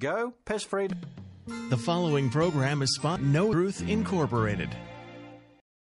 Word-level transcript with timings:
Go, 0.00 0.32
piss 0.46 0.62
free. 0.62 0.88
The 1.68 1.76
following 1.76 2.30
program 2.30 2.80
is 2.80 2.94
Spot 2.94 3.20
No 3.20 3.52
Truth 3.52 3.86
Incorporated. 3.86 4.74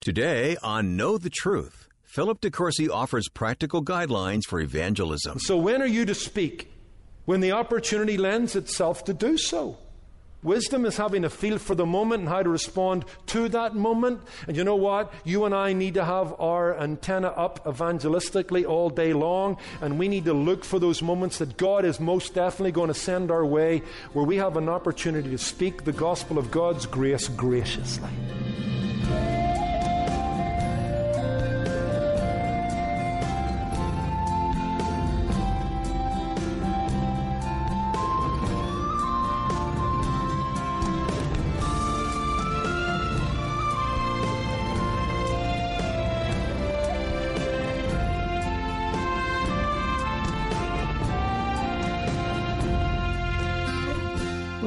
Today 0.01 0.57
on 0.65 0.97
Know 0.97 1.16
the 1.16 1.30
Truth, 1.30 1.87
Philip 2.02 2.41
DeCourcy 2.41 2.91
offers 2.91 3.29
practical 3.29 3.85
guidelines 3.85 4.43
for 4.49 4.61
evangelism. 4.61 5.38
So, 5.38 5.57
when 5.57 5.80
are 5.80 5.87
you 5.87 6.05
to 6.07 6.15
speak? 6.16 6.73
When 7.25 7.41
the 7.41 7.52
opportunity 7.52 8.16
lends 8.16 8.57
itself 8.57 9.05
to 9.05 9.15
do 9.15 9.38
so. 9.38 9.79
Wisdom 10.43 10.87
is 10.87 10.97
having 10.97 11.25
a 11.25 11.30
feel 11.30 11.59
for 11.59 11.75
the 11.75 11.85
moment 11.85 12.21
and 12.21 12.29
how 12.29 12.43
to 12.43 12.49
respond 12.49 13.05
to 13.27 13.49
that 13.51 13.75
moment. 13.75 14.23
And 14.49 14.57
you 14.57 14.65
know 14.65 14.77
what? 14.77 15.13
You 15.23 15.45
and 15.45 15.55
I 15.55 15.75
need 15.75 15.95
to 15.95 16.05
have 16.05 16.35
our 16.41 16.79
antenna 16.79 17.29
up 17.29 17.63
evangelistically 17.65 18.66
all 18.66 18.89
day 18.89 19.13
long. 19.13 19.59
And 19.83 19.99
we 19.99 20.09
need 20.09 20.25
to 20.25 20.33
look 20.33 20.65
for 20.65 20.79
those 20.79 21.03
moments 21.03 21.39
that 21.39 21.59
God 21.59 21.85
is 21.85 22.01
most 22.01 22.35
definitely 22.35 22.73
going 22.73 22.89
to 22.89 22.95
send 22.95 23.30
our 23.30 23.45
way 23.45 23.83
where 24.15 24.25
we 24.25 24.37
have 24.37 24.57
an 24.57 24.71
opportunity 24.71 25.29
to 25.30 25.39
speak 25.39 25.85
the 25.85 25.93
gospel 25.93 26.39
of 26.39 26.51
God's 26.51 26.87
grace 26.87 27.29
graciously. 27.29 28.11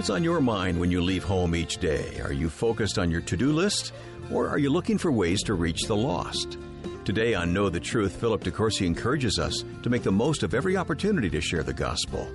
What's 0.03 0.09
on 0.09 0.21
your 0.21 0.41
mind 0.41 0.77
when 0.77 0.91
you 0.91 1.01
leave 1.01 1.23
home 1.23 1.55
each 1.55 1.77
day? 1.77 2.19
Are 2.19 2.33
you 2.33 2.49
focused 2.49 2.99
on 2.99 3.09
your 3.09 3.21
to 3.21 3.37
do 3.37 3.53
list, 3.53 3.93
or 4.33 4.49
are 4.49 4.57
you 4.57 4.69
looking 4.69 4.97
for 4.97 5.13
ways 5.13 5.41
to 5.43 5.53
reach 5.53 5.83
the 5.83 5.95
lost? 5.95 6.57
Today 7.05 7.33
on 7.35 7.53
Know 7.53 7.69
the 7.69 7.79
Truth, 7.79 8.17
Philip 8.17 8.43
DeCourcy 8.43 8.85
encourages 8.85 9.39
us 9.39 9.63
to 9.81 9.89
make 9.89 10.03
the 10.03 10.11
most 10.11 10.43
of 10.43 10.53
every 10.53 10.75
opportunity 10.75 11.29
to 11.29 11.39
share 11.39 11.63
the 11.63 11.71
gospel. 11.71 12.29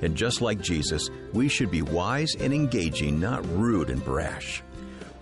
And 0.00 0.16
just 0.16 0.40
like 0.40 0.62
Jesus, 0.62 1.10
we 1.34 1.46
should 1.46 1.70
be 1.70 1.82
wise 1.82 2.36
and 2.36 2.54
engaging, 2.54 3.20
not 3.20 3.46
rude 3.50 3.90
and 3.90 4.02
brash. 4.02 4.62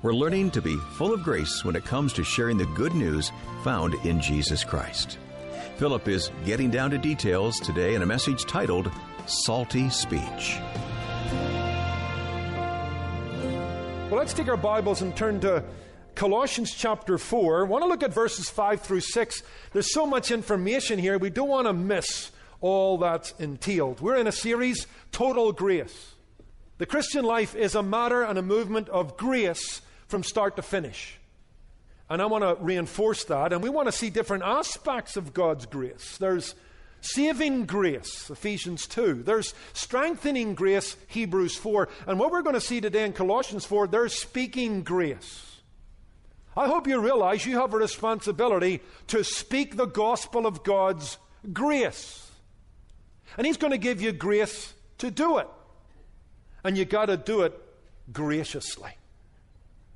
We're 0.02 0.14
learning 0.14 0.52
to 0.52 0.62
be 0.62 0.76
full 0.98 1.12
of 1.12 1.24
grace 1.24 1.64
when 1.64 1.74
it 1.74 1.84
comes 1.84 2.12
to 2.12 2.22
sharing 2.22 2.58
the 2.58 2.74
good 2.76 2.94
news 2.94 3.32
found 3.64 3.94
in 4.06 4.20
Jesus 4.20 4.62
Christ. 4.62 5.18
Philip 5.78 6.06
is 6.06 6.30
getting 6.46 6.70
down 6.70 6.92
to 6.92 6.98
details 6.98 7.58
today 7.58 7.96
in 7.96 8.02
a 8.02 8.06
message 8.06 8.44
titled 8.44 8.88
Salty 9.26 9.90
Speech. 9.90 10.60
Let's 14.18 14.34
take 14.34 14.48
our 14.48 14.56
Bibles 14.56 15.00
and 15.00 15.14
turn 15.14 15.38
to 15.38 15.62
Colossians 16.16 16.74
chapter 16.74 17.18
4. 17.18 17.60
I 17.60 17.68
want 17.68 17.84
to 17.84 17.88
look 17.88 18.02
at 18.02 18.12
verses 18.12 18.50
5 18.50 18.80
through 18.80 18.98
6. 18.98 19.44
There's 19.72 19.94
so 19.94 20.06
much 20.06 20.32
information 20.32 20.98
here, 20.98 21.18
we 21.18 21.30
don't 21.30 21.48
want 21.48 21.68
to 21.68 21.72
miss 21.72 22.32
all 22.60 22.98
that's 22.98 23.30
entailed. 23.38 24.00
We're 24.00 24.16
in 24.16 24.26
a 24.26 24.32
series, 24.32 24.88
Total 25.12 25.52
Grace. 25.52 26.14
The 26.78 26.86
Christian 26.86 27.24
life 27.24 27.54
is 27.54 27.76
a 27.76 27.82
matter 27.84 28.24
and 28.24 28.36
a 28.36 28.42
movement 28.42 28.88
of 28.88 29.16
grace 29.16 29.82
from 30.08 30.24
start 30.24 30.56
to 30.56 30.62
finish. 30.62 31.20
And 32.10 32.20
I 32.20 32.26
want 32.26 32.42
to 32.42 32.56
reinforce 32.60 33.22
that. 33.26 33.52
And 33.52 33.62
we 33.62 33.68
want 33.68 33.86
to 33.86 33.92
see 33.92 34.10
different 34.10 34.42
aspects 34.42 35.16
of 35.16 35.32
God's 35.32 35.64
grace. 35.64 36.18
There's 36.18 36.56
Saving 37.00 37.64
grace, 37.66 38.28
Ephesians 38.28 38.86
2. 38.86 39.22
There's 39.22 39.54
strengthening 39.72 40.54
grace, 40.54 40.96
Hebrews 41.06 41.56
4. 41.56 41.88
And 42.06 42.18
what 42.18 42.32
we're 42.32 42.42
going 42.42 42.54
to 42.54 42.60
see 42.60 42.80
today 42.80 43.04
in 43.04 43.12
Colossians 43.12 43.64
4, 43.64 43.86
there's 43.86 44.14
speaking 44.14 44.82
grace. 44.82 45.60
I 46.56 46.66
hope 46.66 46.88
you 46.88 47.00
realize 47.00 47.46
you 47.46 47.58
have 47.58 47.72
a 47.72 47.78
responsibility 47.78 48.80
to 49.08 49.22
speak 49.22 49.76
the 49.76 49.86
gospel 49.86 50.44
of 50.44 50.64
God's 50.64 51.18
grace. 51.52 52.28
And 53.36 53.46
He's 53.46 53.56
going 53.56 53.70
to 53.70 53.78
give 53.78 54.02
you 54.02 54.10
grace 54.10 54.74
to 54.98 55.10
do 55.10 55.38
it. 55.38 55.46
And 56.64 56.76
you 56.76 56.84
got 56.84 57.06
to 57.06 57.16
do 57.16 57.42
it 57.42 57.58
graciously. 58.12 58.90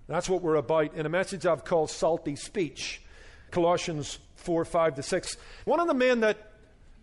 That's 0.06 0.28
what 0.28 0.42
we're 0.42 0.54
about 0.54 0.94
in 0.94 1.04
a 1.04 1.08
message 1.08 1.46
I've 1.46 1.64
called 1.64 1.90
Salty 1.90 2.36
Speech. 2.36 3.02
Colossians 3.50 4.18
4 4.36 4.64
5 4.64 4.94
to 4.96 5.02
6. 5.02 5.36
One 5.64 5.80
of 5.80 5.88
the 5.88 5.94
men 5.94 6.20
that 6.20 6.51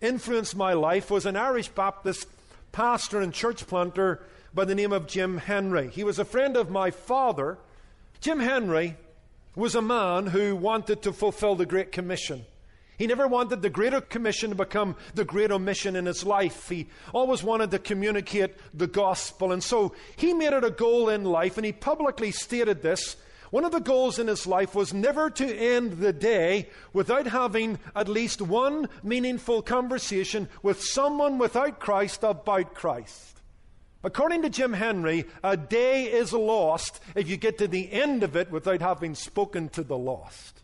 influenced 0.01 0.55
my 0.55 0.73
life 0.73 1.11
was 1.11 1.25
an 1.25 1.35
Irish 1.35 1.69
Baptist 1.69 2.27
pastor 2.71 3.19
and 3.19 3.33
church 3.33 3.67
planter 3.67 4.21
by 4.53 4.65
the 4.65 4.75
name 4.75 4.93
of 4.93 5.07
Jim 5.07 5.37
Henry. 5.37 5.89
He 5.89 6.03
was 6.03 6.19
a 6.19 6.25
friend 6.25 6.55
of 6.57 6.69
my 6.69 6.91
father. 6.91 7.57
Jim 8.21 8.39
Henry 8.39 8.97
was 9.55 9.75
a 9.75 9.81
man 9.81 10.27
who 10.27 10.55
wanted 10.55 11.01
to 11.03 11.13
fulfill 11.13 11.55
the 11.55 11.65
Great 11.65 11.91
Commission. 11.91 12.45
He 12.97 13.07
never 13.07 13.27
wanted 13.27 13.61
the 13.61 13.69
Greater 13.69 14.01
Commission 14.01 14.49
to 14.49 14.55
become 14.55 14.95
the 15.13 15.23
Great 15.23 15.51
Omission 15.51 15.95
in 15.95 16.05
his 16.05 16.25
life. 16.25 16.67
He 16.67 16.87
always 17.13 17.41
wanted 17.41 17.71
to 17.71 17.79
communicate 17.79 18.55
the 18.77 18.87
gospel. 18.87 19.53
And 19.53 19.63
so 19.63 19.93
he 20.17 20.33
made 20.33 20.51
it 20.51 20.65
a 20.65 20.69
goal 20.69 21.07
in 21.07 21.23
life, 21.23 21.57
and 21.57 21.65
he 21.65 21.71
publicly 21.71 22.31
stated 22.31 22.81
this 22.81 23.15
one 23.51 23.65
of 23.65 23.71
the 23.71 23.79
goals 23.79 24.19
in 24.19 24.27
his 24.27 24.45
life 24.45 24.75
was 24.75 24.93
never 24.93 25.29
to 25.31 25.55
end 25.55 25.93
the 25.93 26.13
day 26.13 26.69
without 26.93 27.27
having 27.27 27.79
at 27.95 28.07
least 28.07 28.41
one 28.41 28.89
meaningful 29.01 29.61
conversation 29.61 30.47
with 30.61 30.83
someone 30.83 31.37
without 31.37 31.79
Christ 31.79 32.23
about 32.23 32.75
Christ. 32.75 33.41
According 34.03 34.43
to 34.43 34.49
Jim 34.49 34.73
Henry, 34.73 35.25
a 35.43 35.57
day 35.57 36.05
is 36.05 36.31
lost 36.31 37.01
if 37.15 37.27
you 37.27 37.37
get 37.37 37.57
to 37.57 37.67
the 37.67 37.91
end 37.91 38.23
of 38.23 38.35
it 38.35 38.51
without 38.51 38.81
having 38.81 39.15
spoken 39.15 39.67
to 39.69 39.83
the 39.83 39.97
lost. 39.97 40.61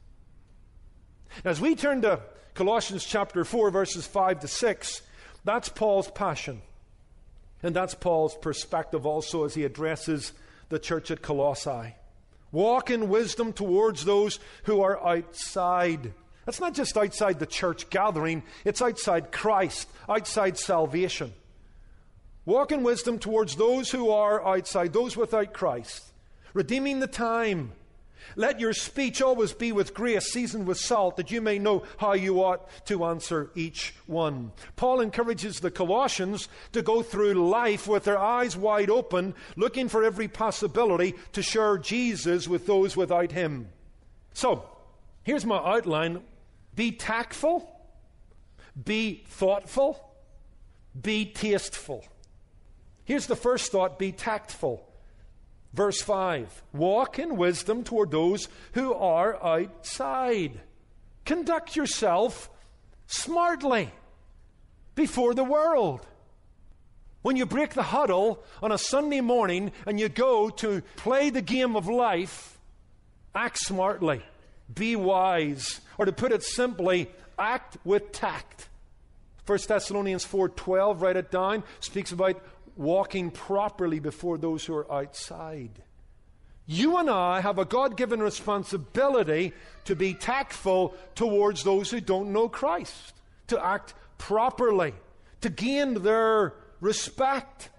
As 1.43 1.59
we 1.59 1.75
turn 1.75 2.01
to 2.03 2.21
Colossians 2.53 3.03
chapter 3.03 3.43
4, 3.43 3.71
verses 3.71 4.07
5 4.07 4.41
to 4.41 4.47
6, 4.47 5.01
that's 5.43 5.67
Paul's 5.67 6.09
passion. 6.09 6.61
And 7.61 7.75
that's 7.75 7.95
Paul's 7.95 8.35
perspective 8.35 9.05
also 9.05 9.43
as 9.43 9.55
he 9.55 9.65
addresses 9.65 10.31
the 10.69 10.79
church 10.79 11.11
at 11.11 11.21
Colossae. 11.21 11.95
Walk 12.55 12.89
in 12.89 13.09
wisdom 13.09 13.51
towards 13.51 14.05
those 14.05 14.39
who 14.63 14.79
are 14.81 15.05
outside. 15.05 16.13
That's 16.45 16.61
not 16.61 16.73
just 16.73 16.95
outside 16.95 17.37
the 17.37 17.45
church 17.45 17.89
gathering, 17.89 18.43
it's 18.63 18.81
outside 18.81 19.33
Christ, 19.33 19.89
outside 20.07 20.57
salvation. 20.57 21.33
Walk 22.45 22.71
in 22.71 22.81
wisdom 22.81 23.19
towards 23.19 23.57
those 23.57 23.91
who 23.91 24.09
are 24.09 24.41
outside, 24.47 24.93
those 24.93 25.17
without 25.17 25.51
Christ, 25.51 26.13
redeeming 26.53 27.01
the 27.01 27.07
time 27.07 27.73
let 28.35 28.59
your 28.59 28.73
speech 28.73 29.21
always 29.21 29.53
be 29.53 29.71
with 29.71 29.93
grace, 29.93 30.31
seasoned 30.31 30.67
with 30.67 30.77
salt, 30.77 31.17
that 31.17 31.31
you 31.31 31.41
may 31.41 31.59
know 31.59 31.83
how 31.97 32.13
you 32.13 32.43
ought 32.43 32.67
to 32.85 33.05
answer 33.05 33.51
each 33.55 33.93
one. 34.05 34.51
Paul 34.75 35.01
encourages 35.01 35.59
the 35.59 35.71
Colossians 35.71 36.47
to 36.71 36.81
go 36.81 37.01
through 37.01 37.49
life 37.49 37.87
with 37.87 38.03
their 38.03 38.17
eyes 38.17 38.57
wide 38.57 38.89
open, 38.89 39.35
looking 39.55 39.89
for 39.89 40.03
every 40.03 40.27
possibility 40.27 41.15
to 41.33 41.41
share 41.41 41.77
Jesus 41.77 42.47
with 42.47 42.65
those 42.65 42.97
without 42.97 43.31
him. 43.31 43.69
So, 44.33 44.69
here's 45.23 45.45
my 45.45 45.57
outline 45.57 46.21
be 46.75 46.91
tactful, 46.91 47.69
be 48.83 49.23
thoughtful, 49.27 50.13
be 51.01 51.25
tasteful. 51.25 52.05
Here's 53.05 53.27
the 53.27 53.35
first 53.35 53.71
thought 53.71 53.99
be 53.99 54.11
tactful. 54.11 54.87
Verse 55.75 56.01
5 56.01 56.63
Walk 56.73 57.19
in 57.19 57.35
wisdom 57.35 57.83
toward 57.83 58.09
those 58.09 58.47
who 58.73 58.93
are 58.93 59.43
outside. 59.43 60.61
Conduct 61.25 61.75
yourself 61.75 62.49
smartly 63.07 63.91
before 64.95 65.33
the 65.33 65.43
world. 65.43 66.05
When 67.23 67.35
you 67.35 67.45
break 67.45 67.73
the 67.73 67.83
huddle 67.83 68.43
on 68.61 68.71
a 68.71 68.77
Sunday 68.77 69.19
morning 69.19 69.71
and 69.85 69.99
you 69.99 70.07
go 70.09 70.49
to 70.49 70.81
play 70.95 71.29
the 71.29 71.41
game 71.41 71.75
of 71.75 71.87
life, 71.87 72.57
act 73.33 73.57
smartly, 73.57 74.21
be 74.73 74.95
wise, 74.95 75.81
or 75.97 76.05
to 76.05 76.13
put 76.13 76.31
it 76.31 76.43
simply, 76.43 77.09
act 77.37 77.77
with 77.83 78.11
tact. 78.11 78.69
1 79.45 79.59
Thessalonians 79.67 80.25
4:12, 80.25 81.01
write 81.01 81.17
it 81.17 81.31
down, 81.31 81.63
speaks 81.79 82.11
about 82.11 82.41
walking 82.75 83.31
properly 83.31 83.99
before 83.99 84.37
those 84.37 84.65
who 84.65 84.75
are 84.75 84.91
outside. 84.91 85.81
You 86.67 86.97
and 86.97 87.09
I 87.09 87.41
have 87.41 87.59
a 87.59 87.65
God 87.65 87.95
given 87.95 88.21
responsibility 88.21 89.53
to 89.85 89.95
be 89.95 90.13
tactful 90.13 90.95
towards 91.13 91.63
those 91.63 91.91
who 91.91 92.01
don't 92.01 92.33
know 92.33 92.49
Christ, 92.49 93.13
to 93.47 93.63
act 93.63 93.93
properly, 94.17 94.93
to 95.41 95.49
gain 95.49 96.01
their 96.01 96.53
respect 96.81 97.69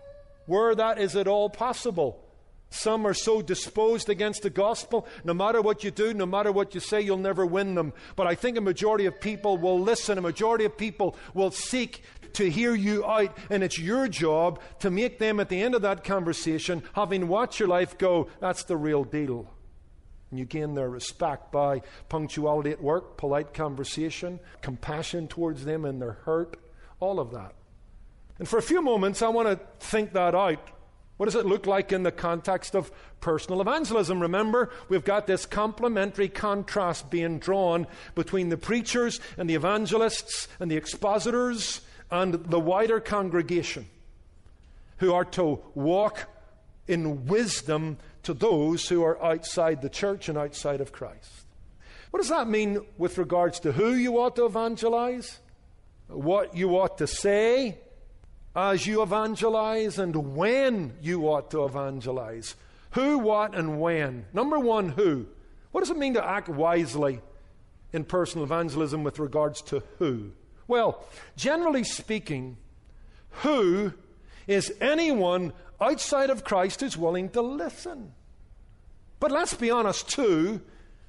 where 0.47 0.75
that 0.75 0.99
is 0.99 1.17
at 1.17 1.27
all 1.27 1.51
possible. 1.51 2.23
Some 2.71 3.07
are 3.07 3.15
so 3.15 3.43
disposed 3.43 4.09
against 4.09 4.43
the 4.43 4.51
gospel, 4.51 5.07
no 5.25 5.33
matter 5.33 5.63
what 5.63 5.83
you 5.83 5.91
do, 5.91 6.13
no 6.13 6.27
matter 6.27 6.53
what 6.53 6.75
you 6.75 6.81
say, 6.81 7.01
you'll 7.01 7.17
never 7.17 7.47
win 7.47 7.75
them. 7.75 7.93
But 8.17 8.27
I 8.27 8.35
think 8.35 8.57
a 8.57 8.61
majority 8.61 9.07
of 9.07 9.21
people 9.21 9.57
will 9.57 9.81
listen, 9.81 10.19
a 10.19 10.23
majority 10.23 10.65
of 10.65 10.77
people 10.77 11.17
will 11.33 11.51
seek 11.51 12.03
to 12.37 12.51
hear 12.51 12.75
you 12.75 13.05
out, 13.05 13.37
and 13.51 13.63
it's 13.63 13.79
your 13.79 14.09
job 14.09 14.61
to 14.81 14.91
make 14.91 15.19
them 15.19 15.41
at 15.41 15.49
the 15.49 15.63
end 15.63 15.75
of 15.75 15.83
that 15.83 16.05
conversation, 16.05 16.83
having 16.95 17.29
watched 17.29 17.59
your 17.59 17.69
life 17.69 17.99
go, 17.99 18.29
that's 18.41 18.65
the 18.65 18.77
real 18.77 19.05
deal. 19.05 19.51
And 20.31 20.39
you 20.39 20.45
gain 20.45 20.75
their 20.75 20.91
respect 20.91 21.51
by 21.53 21.83
punctuality 22.09 22.71
at 22.71 22.83
work, 22.83 23.17
polite 23.17 23.55
conversation, 23.55 24.41
compassion 24.61 25.29
towards 25.29 25.65
them 25.65 25.85
and 25.85 26.01
their 26.01 26.13
hurt, 26.25 26.57
all 27.01 27.21
of 27.21 27.31
that. 27.33 27.55
And 28.39 28.47
for 28.47 28.59
a 28.59 28.63
few 28.63 28.83
moments, 28.83 29.23
I 29.23 29.29
want 29.29 29.49
to 29.49 29.59
think 29.79 30.13
that 30.13 30.35
out. 30.35 30.71
What 31.17 31.27
does 31.27 31.37
it 31.37 31.47
look 31.47 31.67
like 31.67 31.93
in 31.93 32.03
the 32.03 32.13
context 32.13 32.75
of 32.75 32.91
personal 33.21 33.63
evangelism? 33.63 34.21
Remember, 34.21 34.71
we've 34.91 35.05
got 35.05 35.27
this 35.27 35.47
complementary 35.47 36.29
contrast 36.29 37.09
being 37.09 37.39
drawn 37.39 37.87
between 38.15 38.51
the 38.51 38.59
preachers 38.59 39.21
and 39.39 39.49
the 39.49 39.55
evangelists 39.55 40.49
and 40.61 40.71
the 40.71 40.77
expositors 40.77 41.81
and 42.11 42.35
the 42.35 42.61
wider 42.61 43.01
congregation 43.01 43.87
who 44.99 45.13
are 45.13 45.25
to 45.25 45.61
walk 45.75 46.29
in 46.89 47.27
wisdom 47.27 47.99
to 48.23 48.35
those 48.35 48.89
who 48.89 49.03
are 49.03 49.23
outside 49.23 49.83
the 49.83 49.89
church 49.89 50.29
and 50.29 50.39
outside 50.39 50.81
of 50.81 50.93
Christ. 50.93 51.31
What 52.11 52.21
does 52.21 52.31
that 52.31 52.49
mean 52.49 52.81
with 52.97 53.19
regards 53.19 53.61
to 53.61 53.73
who 53.73 53.95
you 53.95 54.19
ought 54.21 54.37
to 54.37 54.47
evangelize? 54.47 55.39
What 56.09 56.57
you 56.57 56.79
ought 56.79 56.99
to 56.99 57.07
say 57.07 57.79
as 58.55 58.87
you 58.87 59.03
evangelize, 59.03 59.99
and 59.99 60.35
when 60.35 60.95
you 61.03 61.29
ought 61.29 61.51
to 61.51 61.65
evangelize? 61.65 62.55
Who, 62.93 63.19
what, 63.19 63.55
and 63.55 63.81
when? 63.81 64.25
Number 64.33 64.59
one, 64.59 64.89
who? 64.89 65.27
What 65.73 65.81
does 65.81 65.91
it 65.91 65.99
mean 65.99 66.15
to 66.15 66.27
act 66.27 66.49
wisely 66.49 67.21
in 67.93 68.05
personal 68.05 68.45
evangelism 68.45 69.05
with 69.05 69.19
regards 69.19 69.61
to 69.63 69.83
who? 69.99 70.33
Well, 70.69 71.05
generally 71.37 71.85
speaking, 71.85 72.57
who 73.43 73.93
is 74.47 74.73
anyone 74.81 75.53
outside 75.81 76.31
of 76.31 76.45
Christ 76.45 76.81
who's 76.81 76.97
willing 76.97 77.29
to 77.31 77.43
listen? 77.43 78.13
But 79.21 79.33
let's 79.33 79.55
be 79.55 79.71
honest, 79.71 80.09
too, 80.09 80.61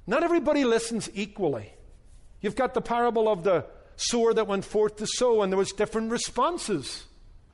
not 0.06 0.24
everybody 0.24 0.64
listens 0.64 1.10
equally. 1.14 1.74
You've 2.42 2.56
got 2.56 2.74
the 2.74 2.82
parable 2.82 3.28
of 3.28 3.44
the 3.44 3.66
sower 3.96 4.34
that 4.34 4.48
went 4.48 4.64
forth 4.64 4.98
to 4.98 5.08
sow, 5.08 5.42
and 5.42 5.52
there 5.52 5.58
was 5.58 5.72
different 5.72 6.12
responses. 6.12 7.06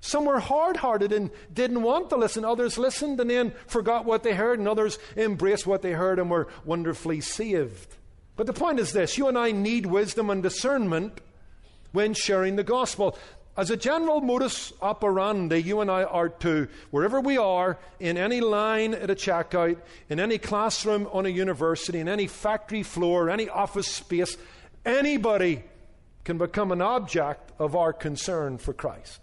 Some 0.02 0.26
were 0.26 0.42
hard 0.42 0.78
hearted 0.78 1.14
and 1.14 1.32
didn't 1.54 1.82
want 1.82 2.10
to 2.10 2.18
listen. 2.18 2.44
Others 2.44 2.78
listened 2.78 3.22
and 3.22 3.30
then 3.30 3.54
forgot 3.68 4.04
what 4.04 4.24
they 4.24 4.34
heard, 4.34 4.60
and 4.60 4.68
others 4.68 5.00
embraced 5.16 5.66
what 5.66 5.82
they 5.82 5.94
heard 5.94 6.20
and 6.20 6.30
were 6.30 6.50
wonderfully 6.66 7.22
saved. 7.22 7.96
But 8.36 8.48
the 8.48 8.54
point 8.54 8.80
is 8.80 8.92
this 8.92 9.18
you 9.18 9.28
and 9.28 9.38
I 9.38 9.52
need 9.52 9.86
wisdom 9.86 10.30
and 10.30 10.44
discernment 10.44 11.22
when 11.94 12.14
sharing 12.14 12.58
the 12.58 12.64
gospel. 12.64 13.18
As 13.56 13.70
a 13.70 13.78
general 13.78 14.20
modus 14.20 14.74
operandi, 14.82 15.62
you 15.62 15.80
and 15.80 15.90
I 15.90 16.04
are 16.04 16.30
to, 16.30 16.68
wherever 16.90 17.22
we 17.22 17.38
are, 17.38 17.78
in 18.00 18.18
any 18.18 18.42
line 18.42 18.96
at 18.96 19.12
a 19.12 19.16
checkout, 19.16 19.78
in 20.10 20.20
any 20.20 20.40
classroom 20.40 21.08
on 21.14 21.28
a 21.28 21.30
university, 21.30 22.00
in 22.00 22.10
any 22.10 22.26
factory 22.26 22.82
floor, 22.82 23.30
any 23.30 23.48
office 23.48 23.88
space, 23.88 24.38
anybody 24.84 25.64
can 26.24 26.40
become 26.40 26.72
an 26.72 26.82
object 26.82 27.52
of 27.60 27.76
our 27.76 27.94
concern 27.94 28.58
for 28.58 28.74
Christ. 28.74 29.20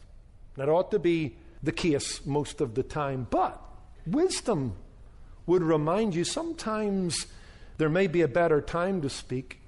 That 0.56 0.68
ought 0.68 0.92
to 0.92 1.00
be 1.00 1.36
the 1.62 1.72
case 1.72 2.24
most 2.24 2.60
of 2.60 2.74
the 2.74 2.84
time. 2.84 3.26
But 3.28 3.60
wisdom 4.06 4.76
would 5.46 5.62
remind 5.62 6.14
you 6.14 6.22
sometimes 6.22 7.26
there 7.78 7.88
may 7.88 8.06
be 8.06 8.20
a 8.22 8.28
better 8.28 8.60
time 8.60 9.00
to 9.02 9.10
speak, 9.10 9.60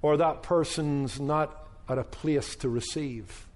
or 0.00 0.16
that 0.16 0.42
person's 0.42 1.20
not 1.20 1.65
at 1.88 1.98
a 1.98 2.04
place 2.04 2.56
to 2.56 2.68
receive. 2.68 3.46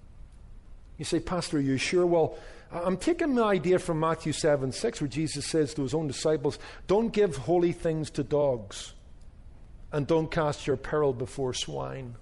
You 0.97 1.05
say, 1.05 1.19
Pastor, 1.19 1.57
are 1.57 1.61
you 1.61 1.77
sure? 1.77 2.05
Well, 2.05 2.37
I'm 2.71 2.97
taking 2.97 3.35
the 3.35 3.43
idea 3.43 3.79
from 3.79 3.99
Matthew 3.99 4.31
7 4.31 4.71
6, 4.71 5.01
where 5.01 5.07
Jesus 5.07 5.45
says 5.45 5.73
to 5.73 5.81
his 5.81 5.93
own 5.93 6.07
disciples, 6.07 6.57
Don't 6.87 7.09
give 7.09 7.35
holy 7.35 7.73
things 7.73 8.09
to 8.11 8.23
dogs, 8.23 8.93
and 9.91 10.07
don't 10.07 10.31
cast 10.31 10.67
your 10.67 10.77
pearl 10.77 11.11
before 11.11 11.53
swine. 11.53 12.15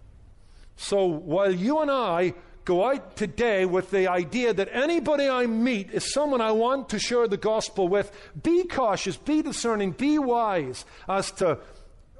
So 0.76 1.06
while 1.06 1.54
you 1.54 1.80
and 1.80 1.92
I 1.92 2.34
go 2.66 2.86
out 2.90 3.16
today 3.16 3.66
with 3.66 3.92
the 3.92 4.08
idea 4.08 4.54
that 4.54 4.70
anybody 4.72 5.28
I 5.28 5.46
meet 5.46 5.92
is 5.92 6.14
someone 6.14 6.40
I 6.40 6.52
want 6.52 6.90
to 6.90 7.00
share 7.00 7.28
the 7.28 7.36
gospel 7.36 7.88
with, 7.88 8.12
be 8.42 8.64
cautious, 8.64 9.18
be 9.18 9.42
discerning, 9.42 9.92
be 9.92 10.20
wise 10.20 10.86
as 11.08 11.32
to 11.34 11.60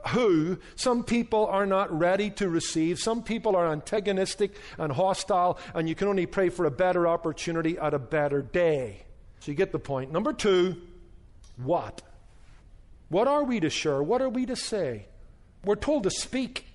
who 0.08 0.58
some 0.76 1.04
people 1.04 1.46
are 1.48 1.66
not 1.66 1.98
ready 1.98 2.30
to 2.32 2.50
receive. 2.50 3.00
Some 3.00 3.24
people 3.24 3.56
are 3.56 3.72
antagonistic 3.72 4.56
and 4.78 4.92
hostile, 4.92 5.60
and 5.74 5.88
you 5.88 5.96
can 5.96 6.08
only 6.08 6.26
pray 6.26 6.50
for 6.50 6.66
a 6.66 6.72
better 6.72 7.08
opportunity 7.08 7.78
at 7.78 7.94
a 7.94 8.00
better 8.00 8.42
day. 8.42 9.04
So 9.40 9.52
you 9.52 9.58
get 9.58 9.72
the 9.72 9.80
point. 9.80 10.12
Number 10.12 10.34
two, 10.34 10.82
what? 11.58 12.02
What 13.10 13.28
are 13.28 13.44
we 13.44 13.60
to 13.60 13.70
share? 13.70 14.02
What 14.02 14.22
are 14.22 14.30
we 14.30 14.46
to 14.46 14.56
say? 14.56 15.06
We're 15.64 15.76
told 15.76 16.04
to 16.04 16.12
speak, 16.12 16.66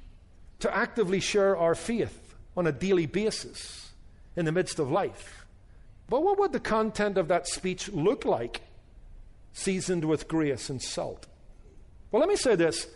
to 0.61 0.75
actively 0.75 1.21
share 1.21 1.57
our 1.57 1.75
faith 1.75 2.35
on 2.57 2.67
a 2.67 2.73
daily 2.73 3.07
basis 3.07 3.91
in 4.37 4.45
the 4.45 4.53
midst 4.53 4.79
of 4.79 4.91
life. 4.91 5.47
But 6.09 6.23
what 6.23 6.39
would 6.39 6.53
the 6.53 6.61
content 6.61 7.17
of 7.17 7.29
that 7.29 7.47
speech 7.47 7.89
look 7.89 8.25
like, 8.25 8.61
seasoned 9.53 10.05
with 10.05 10.29
grace 10.29 10.69
and 10.69 10.83
salt? 10.83 11.27
Well, 12.11 12.21
let 12.21 12.29
me 12.29 12.37
say 12.37 12.55
this 12.55 12.87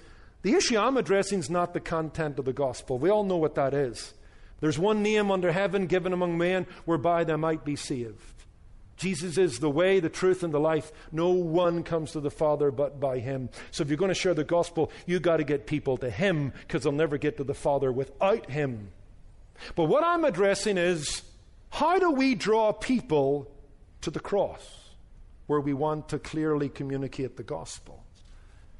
the 0.42 0.54
issue 0.54 0.78
I'm 0.78 0.96
addressing 0.96 1.40
is 1.40 1.50
not 1.50 1.74
the 1.74 1.80
content 1.80 2.38
of 2.38 2.44
the 2.44 2.52
gospel. 2.52 2.98
We 2.98 3.10
all 3.10 3.24
know 3.24 3.36
what 3.36 3.56
that 3.56 3.74
is. 3.74 4.14
There's 4.60 4.78
one 4.78 5.02
name 5.02 5.30
under 5.30 5.52
heaven 5.52 5.86
given 5.86 6.12
among 6.12 6.38
men 6.38 6.66
whereby 6.84 7.24
they 7.24 7.36
might 7.36 7.64
be 7.64 7.76
saved. 7.76 8.34
Jesus 8.96 9.38
is 9.38 9.60
the 9.60 9.70
way, 9.70 10.00
the 10.00 10.08
truth, 10.08 10.42
and 10.42 10.52
the 10.52 10.58
life. 10.58 10.90
No 11.12 11.28
one 11.28 11.84
comes 11.84 12.12
to 12.12 12.20
the 12.20 12.32
Father 12.32 12.72
but 12.72 12.98
by 12.98 13.20
Him. 13.20 13.48
So 13.70 13.82
if 13.82 13.88
you're 13.88 13.96
going 13.96 14.08
to 14.08 14.14
share 14.14 14.34
the 14.34 14.42
gospel, 14.42 14.90
you've 15.06 15.22
got 15.22 15.36
to 15.36 15.44
get 15.44 15.66
people 15.66 15.96
to 15.98 16.10
Him 16.10 16.52
because 16.62 16.82
they'll 16.82 16.92
never 16.92 17.16
get 17.16 17.36
to 17.36 17.44
the 17.44 17.54
Father 17.54 17.92
without 17.92 18.50
Him. 18.50 18.90
But 19.76 19.84
what 19.84 20.02
I'm 20.02 20.24
addressing 20.24 20.78
is 20.78 21.22
how 21.70 21.98
do 21.98 22.10
we 22.10 22.34
draw 22.34 22.72
people 22.72 23.50
to 24.00 24.10
the 24.10 24.20
cross 24.20 24.90
where 25.46 25.60
we 25.60 25.74
want 25.74 26.08
to 26.08 26.18
clearly 26.18 26.68
communicate 26.68 27.36
the 27.36 27.44
gospel? 27.44 28.04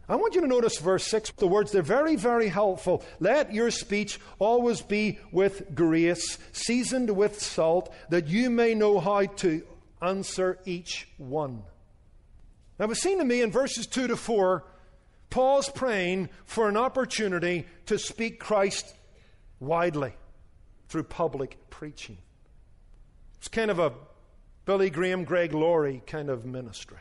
I 0.09 0.17
want 0.17 0.35
you 0.35 0.41
to 0.41 0.47
notice 0.47 0.79
verse 0.79 1.07
6. 1.07 1.33
The 1.33 1.47
words, 1.47 1.71
they're 1.71 1.83
very, 1.83 2.17
very 2.17 2.49
helpful. 2.49 3.05
Let 3.21 3.53
your 3.53 3.71
speech 3.71 4.19
always 4.39 4.81
be 4.81 5.19
with 5.33 5.75
grace, 5.75 6.39
seasoned 6.53 7.11
with 7.11 7.43
salt, 7.43 7.93
that 8.09 8.29
you 8.29 8.49
may 8.49 8.75
know 8.75 9.01
how 9.01 9.27
to 9.27 9.63
answer 10.01 10.59
each 10.65 11.09
one. 11.19 11.63
Now, 12.79 12.89
it 12.91 12.95
seen 12.97 13.19
to 13.19 13.25
me 13.25 13.43
in 13.43 13.51
verses 13.51 13.87
2 13.87 14.07
to 14.07 14.17
4, 14.17 14.65
Paul's 15.31 15.69
praying 15.69 16.31
for 16.47 16.69
an 16.69 16.77
opportunity 16.77 17.67
to 17.87 17.99
speak 17.99 18.41
Christ 18.41 18.95
widely 19.61 20.15
through 20.89 21.03
public 21.03 21.59
preaching. 21.69 22.17
It's 23.37 23.49
kind 23.49 23.71
of 23.71 23.79
a 23.79 23.93
Billy 24.65 24.89
Graham, 24.89 25.25
Greg 25.25 25.53
Laurie 25.53 26.03
kind 26.07 26.31
of 26.31 26.47
ministry. 26.47 26.99